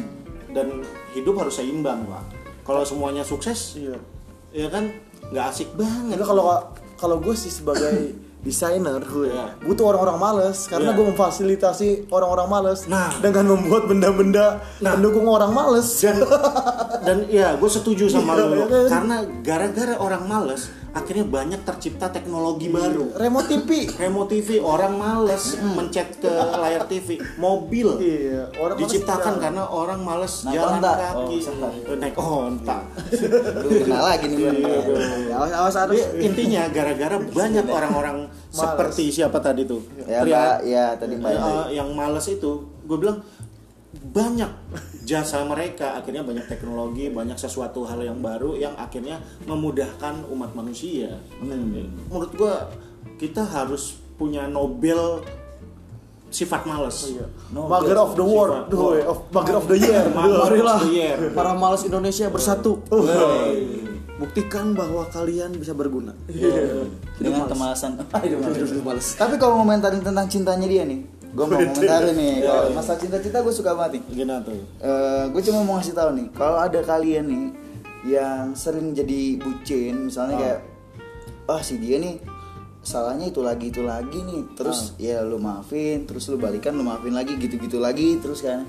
[0.53, 0.85] Dan
[1.17, 2.23] hidup harus seimbang, pak.
[2.61, 3.97] Kalau semuanya sukses, Iya.
[4.53, 4.93] ya kan
[5.33, 6.21] nggak asik banget.
[6.21, 8.13] Kalau kalau gue sih sebagai
[8.43, 9.55] desainer gue Iya.
[9.63, 10.97] butuh orang-orang males karena Iya.
[10.99, 13.09] gue memfasilitasi orang-orang males Nah.
[13.17, 14.93] dengan membuat benda-benda Nah.
[14.93, 15.87] pendukung orang males.
[15.97, 16.19] dan
[17.01, 18.87] dan ya gue setuju sama lu iya kan?
[18.91, 23.11] karena gara-gara orang males akhirnya banyak tercipta teknologi baru.
[23.13, 23.69] Remote TV.
[24.01, 30.45] remote TV orang males mencet ke layar TV mobil Iya, orang diciptakan karena orang males
[30.45, 30.93] Naik jalan onta.
[30.93, 31.37] kaki.
[31.49, 31.71] Oh.
[31.83, 32.77] Eh, naik onta
[33.83, 34.57] kenal lagi nih Bang.
[34.57, 35.97] Iya, Awas awas harus.
[35.99, 38.17] Jadi, intinya gara-gara banyak orang-orang
[38.47, 39.81] seperti siapa tadi tuh?
[40.05, 41.31] Ya, Pria- ya tadi Mbak.
[41.33, 42.51] Eh, yang males itu
[42.83, 43.25] gue bilang
[43.93, 44.49] banyak
[45.05, 51.21] jasa mereka akhirnya banyak teknologi banyak sesuatu hal yang baru yang akhirnya memudahkan umat manusia
[51.39, 52.55] menurut gue
[53.21, 55.21] kita harus punya Nobel
[56.33, 57.13] sifat males
[57.53, 58.73] Mugger of the world, Sifat.
[58.73, 60.03] Duh, of Mugger of the year.
[60.17, 61.17] Marilah the year.
[61.37, 62.81] para malas Indonesia bersatu.
[64.17, 66.17] Buktikan bahwa kalian bisa berguna.
[67.21, 68.01] Dengan kemalasan.
[68.17, 69.13] Aduh, Hidup males.
[69.13, 72.45] Tapi kalau ngomentarin tentang cintanya dia nih, gue mau komentarin nih.
[72.45, 74.03] Kalau masalah cinta-cinta gue suka banget nih.
[74.21, 74.61] gimana tuh
[75.33, 77.45] gue cuma mau ngasih tahu nih, kalau ada kalian nih
[78.03, 80.59] yang sering jadi bucin, misalnya kayak,
[81.47, 82.19] ah si dia nih
[82.83, 87.15] salahnya itu lagi itu lagi nih, terus ya lu maafin, terus lu balikan, lu maafin
[87.15, 88.67] lagi, gitu-gitu lagi, terus kan.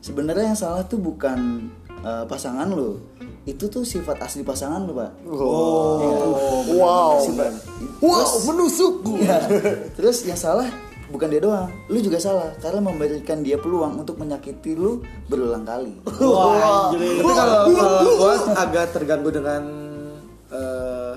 [0.00, 1.68] Sebenarnya yang salah tuh bukan
[2.00, 3.04] eh, pasangan lu,
[3.44, 5.12] itu tuh sifat asli pasangan lu pak.
[5.28, 7.20] Oh, wow.
[7.20, 7.52] Sifat.
[8.00, 8.94] Wow, menusuk.
[9.20, 9.38] Iya.
[9.92, 10.72] Terus yang salah
[11.10, 15.98] bukan dia doang, lu juga salah karena memberikan dia peluang untuk menyakiti lu berulang kali.
[16.22, 17.20] wah anjir.
[17.20, 19.62] Tapi kalau kalau gua agak terganggu dengan
[20.54, 21.14] eh,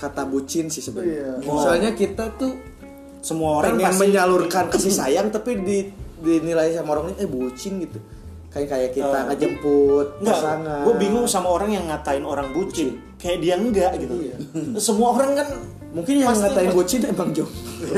[0.00, 1.44] kata bucin sih sebenarnya.
[1.44, 1.52] Iya.
[1.60, 2.56] Soalnya kita tuh
[3.20, 5.78] semua orang pasti menyalurkan kasih sayang tapi di
[6.20, 8.00] dinilai sama orang ini eh bucin gitu.
[8.50, 10.82] Kayak kayak kita Eh, ngejemput Enggak, pasangan.
[10.82, 12.98] gue bingung sama orang yang ngatain orang bucin.
[13.14, 14.14] Kayak dia enggak gitu.
[14.82, 15.48] Semua orang kan
[15.90, 17.50] Mungkin yang pasti- ngatain bucin emang jong.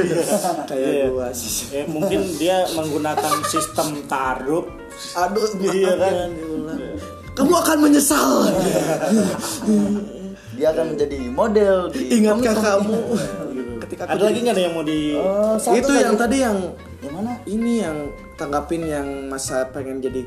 [0.71, 1.05] kayak Iya.
[1.09, 1.73] gua sih.
[1.73, 4.65] Eh, mungkin dia menggunakan sistem taruh.
[5.15, 6.29] Aduh, Iya kan?
[6.31, 6.81] diulang.
[7.33, 8.49] Kamu akan menyesal.
[10.53, 12.99] Dia akan menjadi model di Ingatkah kamu?
[13.81, 16.57] Ketika aku Ada lagi nggak ada yang mau di Oh, itu yang tadi yang
[17.03, 17.33] yang mana?
[17.51, 17.97] ini yang
[18.39, 20.23] tanggapin yang masa pengen jadi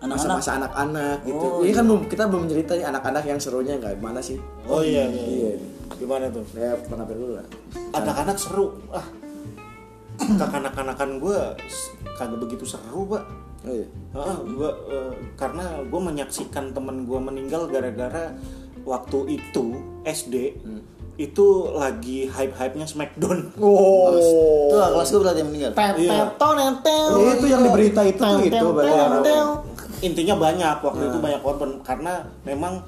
[0.00, 0.40] Anak-anak.
[0.40, 1.46] masa-masa anak-anak gitu.
[1.60, 4.40] Ini kan belum kita belum ceritain anak-anak yang serunya nggak gimana sih?
[4.64, 5.24] Oh iya, iya.
[5.28, 5.52] iya.
[6.00, 6.44] Gimana tuh?
[6.56, 7.46] Ya tanggapin dulu lah.
[7.92, 8.80] Anak-anak seru.
[8.88, 9.04] Ah.
[10.20, 11.38] Kekanak-kanakan gue
[12.16, 13.24] kagak begitu seru, Pak.
[13.68, 13.86] Oh iya.
[14.16, 18.32] Heeh, gua eh, karena gue menyaksikan temen gue meninggal gara-gara
[18.88, 19.76] waktu itu
[20.08, 20.56] SD
[21.20, 23.52] itu lagi hype-hype-nya Smackdown.
[23.60, 24.08] Oh.
[24.66, 25.72] Tuh, kelas gue berarti yang meninggal.
[25.94, 26.32] Iya.
[27.12, 28.66] Oh, itu yang di berita itu itu
[30.00, 32.80] Intinya banyak waktu itu banyak korban karena memang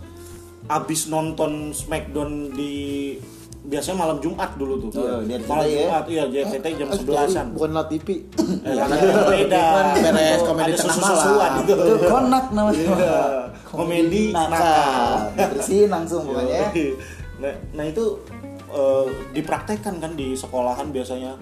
[0.65, 2.73] abis nonton Smackdown di
[3.63, 4.89] biasanya malam Jumat dulu tuh.
[4.97, 5.85] Oh, malam ya?
[5.85, 7.47] Jumat iya di RCTI jam Eh, 11-an.
[7.53, 8.09] bukan Lat TV
[8.67, 8.89] Eh, kan
[9.29, 9.65] beda.
[10.01, 11.53] beres Itu komedi ada tengah malam.
[11.61, 11.73] gitu.
[11.77, 12.81] Itu konak namanya.
[12.81, 13.21] Iya.
[13.63, 14.57] Komedi nakal.
[14.57, 15.49] Nakal.
[15.53, 16.65] Bersihin langsung pokoknya.
[17.45, 17.51] Ya.
[17.51, 18.05] Nah, nah itu
[18.69, 21.33] eh, dipraktekkan kan di sekolahan biasanya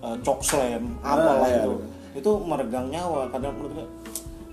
[0.00, 1.72] eh, cok slam apalah iya, itu.
[2.12, 3.86] Itu meregang nyawa karena menurut gue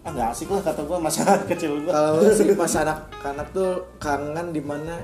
[0.01, 1.21] ah nggak asik lah kata gue masa
[1.51, 1.91] kecil gue.
[1.91, 4.95] kalau sih pas anak-anak tuh kangen di mana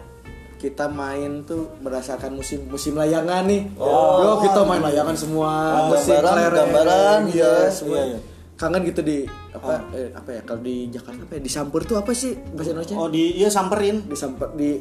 [0.56, 3.68] kita main tuh berdasarkan musim musim layangan nih.
[3.76, 4.24] Oh.
[4.24, 7.68] Yo, kita main layangan semua, Oh, musim gambaran- gambaran, iya, iya.
[7.68, 8.00] semua.
[8.00, 8.20] Iya, iya.
[8.56, 12.00] Kangen gitu di apa eh, apa ya kalau di Jakarta apa ya di Sampur tuh
[12.00, 12.96] apa sih bahasa Indonesia?
[12.96, 14.08] Oh di iya samperin.
[14.08, 14.80] Di Sampur di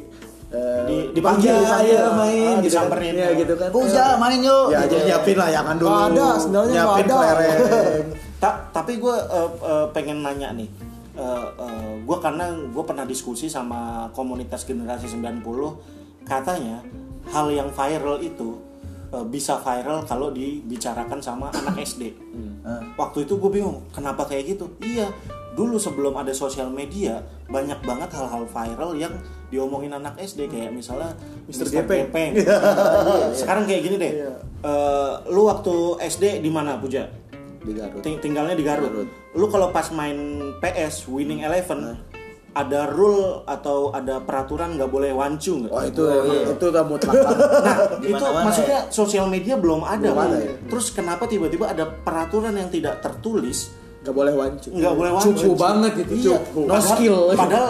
[0.53, 1.89] Di- dipanggil, dipanggil.
[1.89, 2.61] iya, main Ah, gitu kan.
[2.61, 3.13] disamperin.
[3.13, 3.69] Iya, gitu kan.
[3.69, 4.65] Puja main yuk.
[4.69, 4.91] Ya, Gitu.
[4.91, 5.89] jadi nyiapin layangan dulu.
[5.89, 7.47] Nggak ada, sebenarnya nyiapin ada.
[8.43, 9.15] Ta- tapi gue
[9.89, 10.69] pengen nanya nih.
[11.99, 13.81] gue karena gue pernah diskusi sama
[14.11, 15.45] komunitas generasi 90
[16.23, 16.81] katanya
[17.25, 18.57] hal yang viral itu
[19.09, 22.13] eh, bisa viral kalau dibicarakan sama anak SD.
[22.93, 24.65] Waktu itu gue bingung kenapa kayak gitu.
[24.79, 25.09] Iya
[25.53, 29.13] dulu sebelum ada sosial media banyak banget hal-hal viral yang
[29.53, 31.13] diomongin anak SD kayak misalnya
[31.45, 31.69] Mr.
[31.69, 32.09] Gepeng.
[32.09, 32.31] Gepeng.
[33.39, 34.13] Sekarang kayak gini deh.
[34.65, 37.05] Eh, lu waktu SD di mana Puja?
[37.61, 38.01] Di Garut.
[38.01, 39.05] Ting- tinggalnya di Garut.
[39.37, 42.01] Lu kalau pas main PS Winning Eleven
[42.53, 45.73] ada rule atau ada peraturan nggak boleh wancu nggak?
[45.73, 46.03] Oh itu
[46.53, 47.13] itu udah mutlak.
[47.63, 50.09] Nah, itu mana-mana maksudnya sosial media belum ada.
[50.13, 50.53] Belum ada, ya.
[50.69, 53.73] Terus kenapa tiba-tiba ada peraturan yang tidak tertulis
[54.03, 54.67] Gak boleh wancu.
[54.69, 55.29] nggak boleh wancu?
[55.33, 56.27] Cupu banget gitu, Iya.
[56.37, 56.59] cupu.
[56.61, 57.17] No Padahal- skill.
[57.33, 57.69] Padahal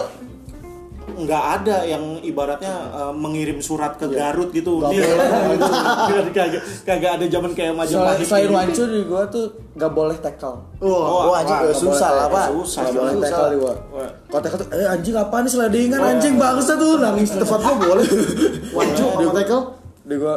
[1.14, 4.82] nggak ada yang ibaratnya uh, mengirim surat ke Garut gitu.
[4.82, 8.26] Nggak kagak kagak ada zaman kayak Selain, Majapahit.
[8.26, 8.56] selain gitu.
[8.56, 10.58] wancu di gua tuh gak boleh tackle.
[10.80, 12.46] Oh, Wah, anjing wah, susah lah, Pak.
[12.56, 12.82] Susah.
[12.84, 13.74] Gak boleh tackle di gua.
[14.26, 17.30] Kalau tackle tuh, eh anjing apaan nih seladingan anjing bangsa tuh nangis.
[17.32, 18.06] tempat gua boleh
[18.72, 19.64] wancu sama tackle
[20.04, 20.36] Di gua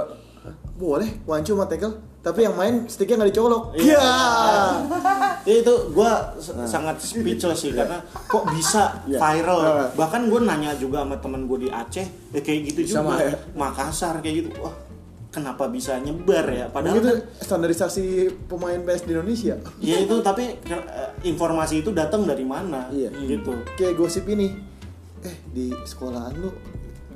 [0.76, 1.94] boleh wancu sama tackle
[2.26, 4.02] tapi yang main sticknya nggak dicolok Iya.
[4.02, 4.18] ya
[5.46, 6.10] Ya, itu gue
[6.66, 9.94] sangat speechless sih karena kok bisa viral.
[9.94, 12.02] Bahkan gue nanya juga sama temen gue di Aceh,
[12.34, 13.30] ya kayak gitu Sama juga.
[13.30, 13.34] ya.
[13.54, 14.48] Makassar kayak gitu.
[14.58, 14.74] Wah,
[15.30, 16.66] kenapa bisa nyebar ya?
[16.66, 18.04] Padahal itu kan, standarisasi
[18.50, 22.90] pemain PS di Indonesia ya itu tapi eh, informasi itu datang dari mana?
[22.90, 23.14] Iya.
[23.14, 23.54] Gitu.
[23.78, 24.50] kayak gosip ini
[25.22, 26.50] eh di sekolahan lu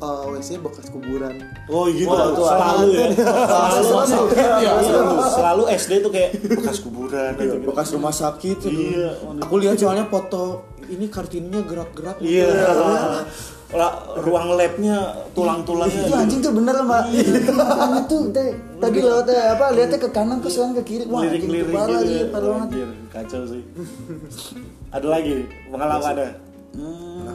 [0.00, 1.34] uh, WC bekas kuburan
[1.70, 3.06] Oh gitu, Wah, itu selalu ya.
[3.14, 4.26] Selalu, Selalu.
[4.34, 7.44] Iya, selalu, selalu SD tuh kayak bekas kuburan gitu.
[7.44, 8.68] Iya, bekas rumah sakit itu.
[8.68, 9.10] Iya.
[9.46, 12.16] Aku lihat soalnya foto ini kartunya gerak-gerak.
[12.18, 12.48] Iya.
[13.70, 17.06] Lah, ruang labnya tulang-tulangnya Itu anjing tuh bener mbak.
[17.54, 18.50] Makanya tuh teh,
[18.82, 21.06] tadi lewatnya apa lihatnya ke kanan ke selang ke kiri.
[21.06, 22.32] Wah anjing tuh lirik-lirik parah gitu iya, ya.
[22.34, 22.70] parah banget.
[23.14, 23.62] Kacau sih
[24.90, 26.26] ada lagi pengalaman ada
[26.70, 27.26] Hmm,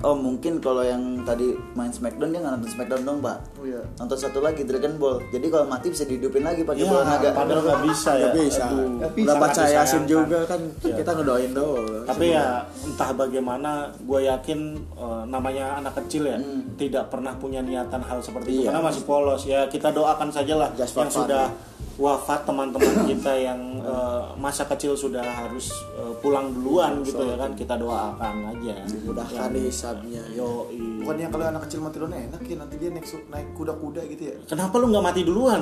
[0.00, 3.38] oh mungkin kalau yang tadi main Smackdown dia nggak nonton Smackdown dong pak.
[3.56, 3.82] Oh, iya.
[3.96, 5.18] Nonton satu lagi Dragon Ball.
[5.28, 7.30] Jadi kalau mati bisa dihidupin lagi pakai ya bola naga.
[7.32, 9.32] padahal nggak bisa ya Gak bisa.
[9.36, 10.06] Baca yasin disayangkan.
[10.06, 12.06] juga kan kita ngedoain doang.
[12.06, 12.46] tapi ya
[12.80, 16.38] entah bagaimana gue yakin eh, namanya anak kecil ya
[16.76, 18.70] tidak pernah punya niatan hal seperti itu Iya.
[18.70, 21.50] karena masih polos ya kita doakan saja lah Just yang sudah
[21.96, 27.52] wafat teman-teman kita yang eh, masa kecil sudah harus eh, pulang duluan gitu ya kan
[27.52, 30.22] kita doakan aja Mudahkan hisabnya.
[30.30, 30.68] yo
[31.00, 34.34] bukannya kalau anak kecil mati duluan enak ya nanti dia naik naik kuda-kuda gitu ya
[34.44, 35.58] kenapa lu nggak mati duluan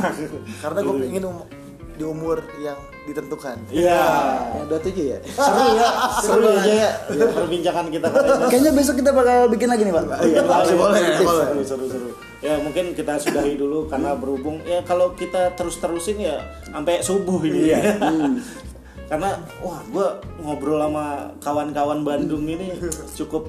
[0.62, 1.48] karena gue pengen um-
[1.94, 2.74] di umur yang
[3.06, 4.02] ditentukan Iya.
[4.50, 5.18] Yang dua tujuh ya.
[5.46, 6.74] seru ya seru aja
[7.06, 8.06] ya perbincangan kita
[8.50, 10.04] Kayaknya besok kita bakal bikin lagi nih pak.
[10.26, 11.06] Iya, boleh, boleh.
[11.22, 12.08] Seru, seru, seru.
[12.44, 17.72] Ya mungkin kita sudahi dulu karena berhubung ya kalau kita terus-terusin ya sampai subuh ini.
[17.72, 17.96] Iya.
[19.10, 20.08] karena wah gue
[20.44, 22.72] ngobrol sama kawan-kawan Bandung ini
[23.16, 23.48] cukup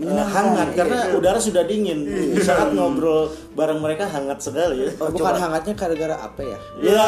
[0.00, 2.08] uh, hangat karena udara sudah dingin.
[2.08, 4.90] Di saat ngobrol bareng mereka hangat sekali ya.
[4.96, 6.58] Oh, bukan hangatnya gara-gara apa ya?
[6.80, 7.04] Ya,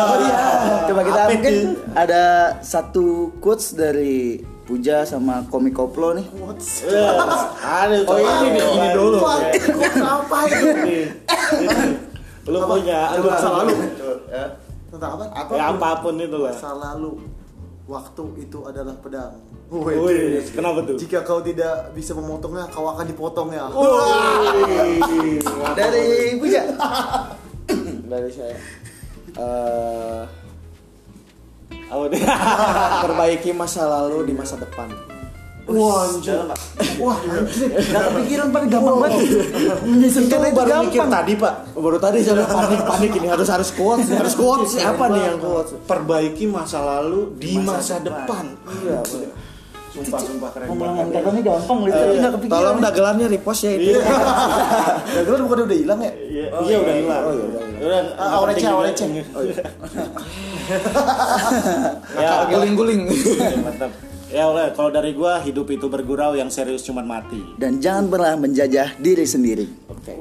[0.92, 1.68] Coba kita Apa mungkin itu?
[1.96, 2.24] ada
[2.60, 6.24] satu quotes dari Puja sama komik koplo nih.
[7.60, 9.18] Ada Oh, ini nih, ini dulu.
[9.20, 11.00] apa itu Nih, ini.
[12.44, 13.72] Lu punya, lu masa lalu
[14.26, 14.44] Ya.
[14.88, 16.48] tentang apa apa Ya, apa pun itu lah.
[16.48, 17.10] masa lalu
[17.84, 19.36] waktu itu adalah pedang
[19.66, 20.94] Wih, kenapa tuh?
[20.94, 23.68] jika kau tidak bisa memotongnya kau akan dipotong ya
[25.74, 26.62] Dari Puja.
[28.06, 28.56] Dari saya.
[29.34, 30.22] Eh,
[32.10, 32.20] Deh?
[33.06, 34.90] perbaiki masa lalu di masa depan.
[35.64, 36.36] Wah, anjir.
[37.00, 37.72] Wah, anjir.
[37.72, 39.20] Gak kepikiran paling gampang banget.
[39.88, 41.14] Menyisipkan itu baru mikir gampang.
[41.16, 41.54] tadi pak.
[41.72, 45.66] Baru tadi saya panik panik ini harus harus kuat harus kuat siapa nih yang kuat?
[45.88, 48.44] Perbaiki masa lalu di masa, depan.
[48.84, 49.00] Iya.
[49.94, 50.66] Sumpah sumpah keren
[51.14, 52.50] katanya gampang gitu, tapi kepikiran.
[52.50, 53.94] Tolong dagelannya repost ya itu.
[55.22, 56.12] Dagelan bukan udah hilang ya?
[56.18, 57.22] Iya, iya udah hilang.
[57.22, 59.64] Oh, iya, udah Udah, Ah, nggak awalnya awalnya.
[62.18, 63.00] Ya, Guling-guling.
[63.66, 63.90] Mantap.
[64.34, 67.38] Ya oleh kalau dari gua hidup itu bergurau yang serius cuman mati.
[67.54, 69.66] Dan jangan pernah menjajah diri sendiri.
[69.86, 70.18] Oke.